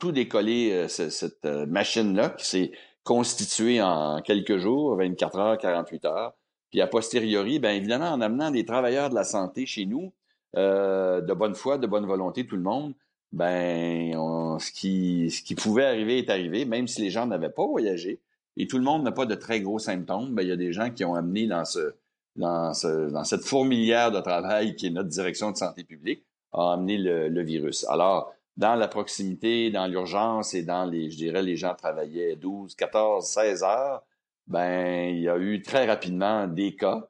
tout 0.00 0.10
décoller 0.10 0.72
euh, 0.72 0.88
cette 0.88 1.44
euh, 1.44 1.66
machine-là 1.66 2.30
qui 2.30 2.46
s'est 2.46 2.72
constituée 3.04 3.80
en 3.80 4.20
quelques 4.20 4.58
jours, 4.58 4.96
24 4.96 5.38
heures, 5.38 5.58
48 5.58 6.04
heures. 6.06 6.34
Puis 6.70 6.80
a 6.80 6.88
posteriori, 6.88 7.60
bien 7.60 7.72
évidemment, 7.72 8.10
en 8.10 8.20
amenant 8.20 8.50
des 8.50 8.64
travailleurs 8.64 9.10
de 9.10 9.14
la 9.14 9.24
santé 9.24 9.66
chez 9.66 9.86
nous, 9.86 10.12
de 10.54 11.32
bonne 11.34 11.54
foi, 11.54 11.78
de 11.78 11.86
bonne 11.86 12.06
volonté, 12.06 12.46
tout 12.46 12.56
le 12.56 12.62
monde, 12.62 12.94
ben 13.32 14.12
ce 14.58 14.70
qui 14.70 15.30
ce 15.30 15.42
qui 15.42 15.54
pouvait 15.54 15.84
arriver 15.84 16.18
est 16.18 16.30
arrivé, 16.30 16.64
même 16.64 16.86
si 16.86 17.00
les 17.00 17.10
gens 17.10 17.26
n'avaient 17.26 17.50
pas 17.50 17.66
voyagé 17.66 18.20
et 18.56 18.66
tout 18.66 18.78
le 18.78 18.84
monde 18.84 19.02
n'a 19.02 19.12
pas 19.12 19.26
de 19.26 19.34
très 19.34 19.60
gros 19.60 19.78
symptômes, 19.78 20.34
ben, 20.34 20.42
il 20.42 20.48
y 20.48 20.52
a 20.52 20.56
des 20.56 20.72
gens 20.72 20.90
qui 20.90 21.04
ont 21.04 21.14
amené 21.14 21.46
dans 21.46 21.64
ce, 21.64 21.94
dans, 22.36 22.74
ce, 22.74 23.10
dans 23.10 23.24
cette 23.24 23.42
fourmilière 23.42 24.10
de 24.10 24.20
travail 24.20 24.76
qui 24.76 24.86
est 24.86 24.90
notre 24.90 25.08
direction 25.08 25.50
de 25.50 25.56
santé 25.56 25.84
publique, 25.84 26.24
a 26.52 26.72
amené 26.72 26.98
le, 26.98 27.42
virus. 27.42 27.86
Alors, 27.88 28.34
dans 28.56 28.74
la 28.74 28.88
proximité, 28.88 29.70
dans 29.70 29.86
l'urgence 29.86 30.54
et 30.54 30.62
dans 30.62 30.84
les, 30.84 31.10
je 31.10 31.16
dirais, 31.16 31.42
les 31.42 31.56
gens 31.56 31.74
travaillaient 31.74 32.36
12, 32.36 32.74
14, 32.74 33.26
16 33.26 33.62
heures, 33.62 34.02
ben, 34.46 35.14
il 35.14 35.22
y 35.22 35.28
a 35.28 35.38
eu 35.38 35.62
très 35.62 35.86
rapidement 35.86 36.46
des 36.46 36.74
cas 36.74 37.08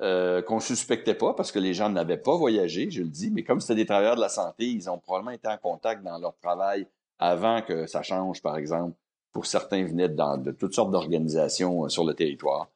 euh, 0.00 0.42
qu'on 0.42 0.60
suspectait 0.60 1.14
pas 1.14 1.34
parce 1.34 1.50
que 1.50 1.58
les 1.58 1.74
gens 1.74 1.90
n'avaient 1.90 2.18
pas 2.18 2.36
voyagé, 2.36 2.88
je 2.90 3.02
le 3.02 3.08
dis, 3.08 3.30
mais 3.32 3.42
comme 3.42 3.60
c'était 3.60 3.74
des 3.74 3.86
travailleurs 3.86 4.14
de 4.14 4.20
la 4.20 4.28
santé, 4.28 4.66
ils 4.66 4.88
ont 4.88 4.98
probablement 4.98 5.32
été 5.32 5.48
en 5.48 5.58
contact 5.58 6.04
dans 6.04 6.18
leur 6.18 6.36
travail 6.38 6.86
avant 7.18 7.62
que 7.62 7.86
ça 7.86 8.02
change, 8.02 8.40
par 8.40 8.56
exemple. 8.56 8.96
Pour 9.32 9.46
certains, 9.46 9.84
venaient 9.84 10.08
de 10.08 10.50
toutes 10.52 10.74
sortes 10.74 10.90
d'organisations 10.90 11.84
euh, 11.84 11.88
sur 11.88 12.04
le 12.04 12.14
territoire. 12.14 12.68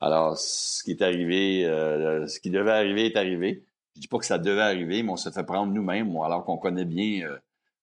Alors, 0.00 0.36
ce 0.36 0.82
qui 0.82 0.92
est 0.92 1.02
arrivé, 1.02 1.64
euh, 1.64 2.26
ce 2.26 2.40
qui 2.40 2.50
devait 2.50 2.70
arriver 2.70 3.06
est 3.06 3.16
arrivé. 3.16 3.64
Je 3.94 4.00
dis 4.00 4.08
pas 4.08 4.18
que 4.18 4.26
ça 4.26 4.38
devait 4.38 4.62
arriver, 4.62 5.02
mais 5.02 5.10
on 5.10 5.16
se 5.16 5.30
fait 5.30 5.44
prendre 5.44 5.72
nous-mêmes, 5.72 6.16
alors 6.16 6.44
qu'on 6.44 6.56
connaît 6.56 6.84
bien, 6.84 7.28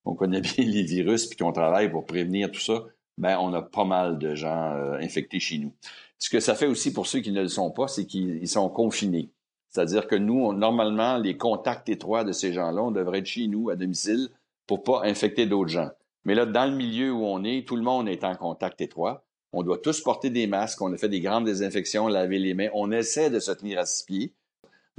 on 0.06 0.16
connaît 0.16 0.42
bien 0.42 0.66
les 0.66 0.84
virus 0.84 1.28
puis 1.28 1.38
qu'on 1.38 1.52
travaille 1.52 1.90
pour 1.90 2.06
prévenir 2.06 2.52
tout 2.52 2.60
ça. 2.60 2.86
Ben, 3.18 3.38
on 3.38 3.54
a 3.54 3.62
pas 3.62 3.84
mal 3.84 4.18
de 4.18 4.34
gens 4.34 4.74
infectés 5.02 5.40
chez 5.40 5.58
nous. 5.58 5.74
Ce 6.18 6.30
que 6.30 6.40
ça 6.40 6.56
fait 6.56 6.68
aussi 6.68 6.94
pour 6.94 7.08
ceux 7.08 7.20
qui 7.20 7.32
ne 7.32 7.42
le 7.42 7.48
sont 7.48 7.72
pas, 7.72 7.88
c'est 7.88 8.06
qu'ils 8.06 8.48
sont 8.48 8.70
confinés. 8.70 9.32
C'est-à-dire 9.70 10.08
que 10.08 10.16
nous, 10.16 10.52
normalement, 10.54 11.18
les 11.18 11.38
contacts 11.38 11.90
étroits 11.90 12.24
de 12.24 12.32
ces 12.32 12.54
gens-là, 12.54 12.82
on 12.82 12.92
devrait 12.92 13.20
être 13.20 13.26
chez 13.26 13.48
nous, 13.48 13.70
à 13.70 13.76
domicile, 13.76 14.30
pour 14.68 14.84
pas 14.84 15.02
infecter 15.04 15.46
d'autres 15.46 15.70
gens. 15.70 15.90
Mais 16.26 16.36
là, 16.36 16.46
dans 16.46 16.66
le 16.66 16.76
milieu 16.76 17.12
où 17.12 17.24
on 17.26 17.44
est, 17.44 17.68
tout 17.68 17.76
le 17.76 17.84
monde 17.84 18.10
est 18.10 18.24
en 18.24 18.36
contact 18.36 18.82
étroit. 18.82 19.24
On 19.54 19.64
doit 19.64 19.78
tous 19.78 20.02
porter 20.02 20.30
des 20.30 20.46
masques, 20.46 20.82
on 20.82 20.94
a 20.94 20.98
fait 20.98 21.10
des 21.10 21.22
grandes 21.22 21.46
désinfections, 21.46 22.08
laver 22.08 22.38
les 22.38 22.54
mains, 22.54 22.70
on 22.74 22.92
essaie 22.92 23.32
de 23.32 23.40
se 23.40 23.52
tenir 23.52 23.80
à 23.80 23.86
six 23.86 24.06
pieds. 24.06 24.34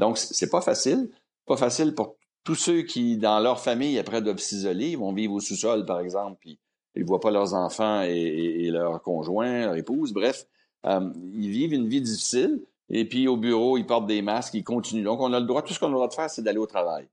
Donc, 0.01 0.19
c'est 0.19 0.51
pas 0.51 0.61
facile. 0.61 1.11
Pas 1.47 1.57
facile 1.57 1.95
pour 1.95 2.17
tous 2.43 2.55
ceux 2.55 2.83
qui, 2.83 3.17
dans 3.17 3.39
leur 3.39 3.61
famille, 3.61 3.99
après, 3.99 4.23
doivent 4.23 4.39
s'isoler, 4.39 4.89
ils 4.89 4.99
vont 4.99 5.13
vivre 5.13 5.35
au 5.35 5.41
sous-sol, 5.41 5.85
par 5.85 6.01
exemple, 6.01 6.39
puis 6.41 6.59
ils 6.97 7.05
voient 7.05 7.21
pas 7.21 7.31
leurs 7.31 7.55
enfants 7.55 8.03
et, 8.03 8.69
leurs 8.71 9.03
conjoints, 9.03 9.67
leur 9.67 9.77
épouse, 9.77 10.13
bref. 10.13 10.47
Ils 10.85 11.51
vivent 11.51 11.75
une 11.75 11.89
vie 11.89 12.01
difficile 12.01 12.63
et 12.89 13.05
puis 13.05 13.29
au 13.29 13.37
bureau, 13.37 13.79
ils 13.79 13.87
portent 13.87 14.07
des 14.07 14.23
masques, 14.23 14.55
ils 14.55 14.65
continuent. 14.65 15.05
Donc, 15.05 15.21
on 15.21 15.33
a 15.33 15.39
le 15.41 15.47
droit, 15.47 15.63
tout 15.63 15.75
ce 15.75 15.79
qu'on 15.79 15.87
a 15.87 15.91
le 15.91 15.95
droit 15.95 16.09
de 16.09 16.15
faire, 16.15 16.31
c'est 16.31 16.43
d'aller 16.43 16.59
au 16.59 16.67
travail. 16.67 17.09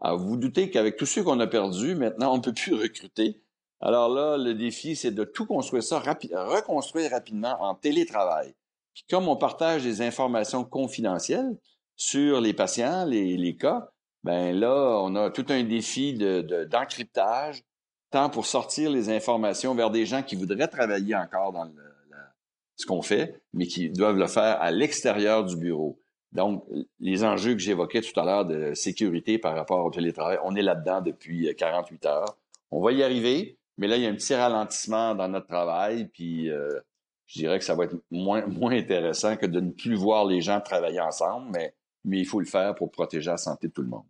Alors, 0.00 0.18
vous, 0.18 0.30
vous 0.30 0.36
doutez 0.36 0.70
qu'avec 0.70 0.96
tous 0.96 1.06
ceux 1.06 1.22
qu'on 1.22 1.38
a 1.40 1.46
perdus, 1.46 1.94
maintenant, 1.94 2.32
on 2.32 2.38
ne 2.38 2.42
peut 2.42 2.54
plus 2.54 2.74
recruter. 2.80 3.40
Alors 3.80 4.08
là, 4.10 4.36
le 4.36 4.54
défi, 4.54 4.96
c'est 4.96 5.10
de 5.10 5.24
tout 5.24 5.46
construire 5.46 5.82
ça, 5.82 5.98
reconstruire 5.98 7.10
rapidement 7.10 7.56
en 7.60 7.74
télétravail. 7.74 8.54
Puis 8.94 9.04
comme 9.08 9.28
on 9.28 9.36
partage 9.36 9.84
des 9.84 10.02
informations 10.02 10.64
confidentielles 10.64 11.56
sur 12.00 12.40
les 12.40 12.54
patients, 12.54 13.04
les, 13.04 13.56
cas, 13.56 13.90
ben 14.24 14.58
là, 14.58 15.02
on 15.02 15.14
a 15.16 15.28
tout 15.28 15.44
un 15.50 15.62
défi 15.64 16.14
d'encryptage, 16.14 17.58
de, 17.58 17.64
tant 18.10 18.30
pour 18.30 18.46
sortir 18.46 18.90
les 18.90 19.10
informations 19.10 19.74
vers 19.74 19.90
des 19.90 20.06
gens 20.06 20.22
qui 20.22 20.34
voudraient 20.34 20.66
travailler 20.66 21.14
encore 21.14 21.52
dans 21.52 21.70
ce 22.76 22.86
qu'on 22.86 23.02
fait, 23.02 23.42
mais 23.52 23.66
qui 23.66 23.90
doivent 23.90 24.16
le 24.16 24.28
faire 24.28 24.62
à 24.62 24.70
l'extérieur 24.70 25.44
du 25.44 25.56
bureau. 25.56 26.00
Donc, 26.32 26.64
les 27.00 27.22
enjeux 27.22 27.52
que 27.52 27.60
j'évoquais 27.60 28.00
tout 28.00 28.18
à 28.18 28.24
l'heure 28.24 28.46
de 28.46 28.72
sécurité 28.72 29.36
par 29.36 29.54
rapport 29.54 29.84
au 29.84 29.90
télétravail, 29.90 30.38
on 30.42 30.56
est 30.56 30.62
là-dedans 30.62 31.02
depuis 31.02 31.54
48 31.54 32.06
heures. 32.06 32.38
On 32.70 32.80
va 32.80 32.92
y 32.92 33.02
arriver, 33.02 33.58
mais 33.76 33.88
là, 33.88 33.96
il 33.96 34.04
y 34.04 34.06
a 34.06 34.08
un 34.08 34.14
petit 34.14 34.34
ralentissement 34.34 35.14
dans 35.14 35.28
notre 35.28 35.48
travail, 35.48 36.08
puis 36.08 36.48
euh, 36.48 36.80
je 37.26 37.40
dirais 37.40 37.58
que 37.58 37.64
ça 37.66 37.74
va 37.74 37.84
être 37.84 37.96
moins, 38.10 38.46
moins 38.46 38.72
intéressant 38.72 39.36
que 39.36 39.44
de 39.44 39.60
ne 39.60 39.70
plus 39.70 39.96
voir 39.96 40.24
les 40.24 40.40
gens 40.40 40.62
travailler 40.62 41.00
ensemble, 41.00 41.50
mais, 41.50 41.74
mais 42.04 42.18
il 42.18 42.26
faut 42.26 42.40
le 42.40 42.46
faire 42.46 42.74
pour 42.74 42.90
protéger 42.90 43.30
la 43.30 43.36
santé 43.36 43.68
de 43.68 43.72
tout 43.72 43.82
le 43.82 43.88
monde. 43.88 44.06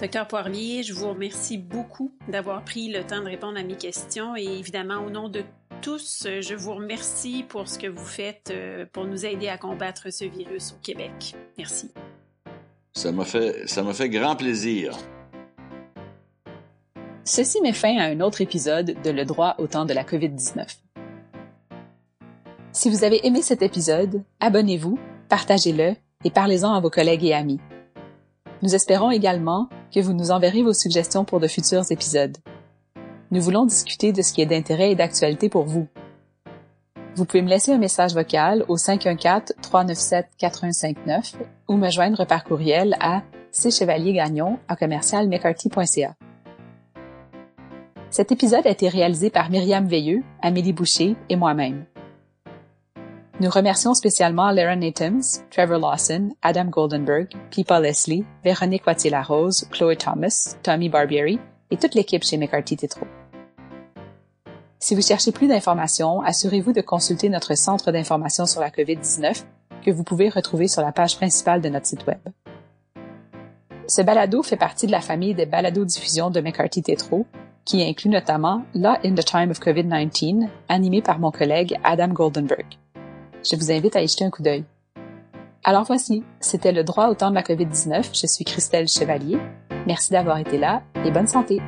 Docteur 0.00 0.28
Poirier, 0.28 0.82
je 0.82 0.94
vous 0.94 1.08
remercie 1.08 1.58
beaucoup 1.58 2.12
d'avoir 2.28 2.64
pris 2.64 2.90
le 2.90 3.04
temps 3.04 3.20
de 3.20 3.26
répondre 3.26 3.58
à 3.58 3.62
mes 3.62 3.76
questions 3.76 4.36
et 4.36 4.44
évidemment 4.44 5.04
au 5.04 5.10
nom 5.10 5.28
de 5.28 5.42
tous, 5.82 6.26
je 6.26 6.54
vous 6.54 6.74
remercie 6.74 7.44
pour 7.48 7.68
ce 7.68 7.78
que 7.78 7.86
vous 7.86 8.04
faites 8.04 8.50
euh, 8.50 8.86
pour 8.92 9.06
nous 9.06 9.24
aider 9.24 9.48
à 9.48 9.58
combattre 9.58 10.12
ce 10.12 10.24
virus 10.24 10.72
au 10.72 10.76
Québec. 10.82 11.34
Merci. 11.56 11.90
Ça 12.92 13.12
m'a 13.12 13.24
fait, 13.24 13.66
ça 13.66 13.82
m'a 13.82 13.94
fait 13.94 14.08
grand 14.08 14.36
plaisir. 14.36 14.96
Ceci 17.24 17.60
met 17.62 17.72
fin 17.72 17.96
à 17.98 18.04
un 18.04 18.20
autre 18.20 18.40
épisode 18.40 19.00
de 19.02 19.10
Le 19.10 19.24
droit 19.24 19.54
au 19.58 19.66
temps 19.66 19.84
de 19.84 19.92
la 19.92 20.04
COVID-19. 20.04 20.66
Si 22.72 22.90
vous 22.90 23.04
avez 23.04 23.26
aimé 23.26 23.42
cet 23.42 23.62
épisode, 23.62 24.22
abonnez-vous, 24.40 24.98
partagez-le 25.28 25.94
et 26.24 26.30
parlez-en 26.30 26.72
à 26.72 26.80
vos 26.80 26.90
collègues 26.90 27.24
et 27.24 27.34
amis. 27.34 27.60
Nous 28.62 28.74
espérons 28.74 29.10
également 29.10 29.68
que 29.94 30.00
vous 30.00 30.12
nous 30.12 30.30
enverrez 30.30 30.62
vos 30.62 30.74
suggestions 30.74 31.24
pour 31.24 31.40
de 31.40 31.48
futurs 31.48 31.90
épisodes. 31.90 32.36
Nous 33.30 33.40
voulons 33.40 33.64
discuter 33.64 34.12
de 34.12 34.20
ce 34.22 34.32
qui 34.32 34.42
est 34.42 34.46
d'intérêt 34.46 34.90
et 34.90 34.96
d'actualité 34.96 35.48
pour 35.48 35.64
vous. 35.64 35.86
Vous 37.16 37.24
pouvez 37.24 37.42
me 37.42 37.48
laisser 37.48 37.72
un 37.72 37.78
message 37.78 38.14
vocal 38.14 38.64
au 38.68 38.76
514-397-4159 38.76 41.32
ou 41.68 41.76
me 41.76 41.90
joindre 41.90 42.24
par 42.26 42.44
courriel 42.44 42.96
à 43.00 43.22
cchevaliergagnon 43.52 44.58
à 44.68 44.76
commercialmccarthy.ca. 44.76 46.14
Cet 48.10 48.30
épisode 48.32 48.66
a 48.66 48.70
été 48.70 48.88
réalisé 48.88 49.30
par 49.30 49.50
Myriam 49.50 49.86
Veilleux, 49.86 50.22
Amélie 50.42 50.72
Boucher 50.72 51.14
et 51.28 51.36
moi-même. 51.36 51.84
Nous 53.40 53.48
remercions 53.48 53.94
spécialement 53.94 54.50
Laren 54.50 54.80
Natums, 54.80 55.46
Trevor 55.50 55.78
Lawson, 55.78 56.28
Adam 56.42 56.66
Goldenberg, 56.66 57.28
Pipa 57.50 57.80
Leslie, 57.80 58.22
Véronique 58.44 58.86
Wattier-Larose, 58.86 59.66
Chloe 59.70 59.96
Thomas, 59.96 60.58
Tommy 60.62 60.90
Barbieri 60.90 61.40
et 61.70 61.78
toute 61.78 61.94
l'équipe 61.94 62.22
chez 62.22 62.36
McCarthy 62.36 62.76
Tétro. 62.76 63.06
Si 64.78 64.94
vous 64.94 65.00
cherchez 65.00 65.32
plus 65.32 65.48
d'informations, 65.48 66.20
assurez-vous 66.20 66.74
de 66.74 66.82
consulter 66.82 67.30
notre 67.30 67.56
centre 67.56 67.92
d'information 67.92 68.44
sur 68.44 68.60
la 68.60 68.68
COVID-19 68.68 69.44
que 69.86 69.90
vous 69.90 70.04
pouvez 70.04 70.28
retrouver 70.28 70.68
sur 70.68 70.82
la 70.82 70.92
page 70.92 71.16
principale 71.16 71.62
de 71.62 71.70
notre 71.70 71.86
site 71.86 72.06
Web. 72.06 72.20
Ce 73.88 74.02
balado 74.02 74.42
fait 74.42 74.58
partie 74.58 74.86
de 74.86 74.92
la 74.92 75.00
famille 75.00 75.34
des 75.34 75.46
balados-diffusion 75.46 76.28
de 76.28 76.42
McCarthy 76.42 76.82
Tétro, 76.82 77.24
qui 77.64 77.82
inclut 77.82 78.10
notamment 78.10 78.64
Law 78.74 78.98
in 79.02 79.14
the 79.14 79.24
Time 79.24 79.50
of 79.50 79.60
COVID-19, 79.60 80.46
animé 80.68 81.00
par 81.00 81.18
mon 81.18 81.30
collègue 81.30 81.78
Adam 81.84 82.08
Goldenberg. 82.08 82.66
Je 83.42 83.56
vous 83.56 83.72
invite 83.72 83.96
à 83.96 84.02
y 84.02 84.08
jeter 84.08 84.24
un 84.24 84.30
coup 84.30 84.42
d'œil. 84.42 84.64
Alors 85.64 85.84
voici, 85.84 86.22
c'était 86.40 86.72
le 86.72 86.84
droit 86.84 87.08
au 87.08 87.14
temps 87.14 87.30
de 87.30 87.34
la 87.34 87.42
COVID-19. 87.42 88.10
Je 88.12 88.26
suis 88.26 88.44
Christelle 88.44 88.88
Chevalier. 88.88 89.38
Merci 89.86 90.12
d'avoir 90.12 90.38
été 90.38 90.58
là 90.58 90.82
et 91.04 91.10
bonne 91.10 91.26
santé. 91.26 91.60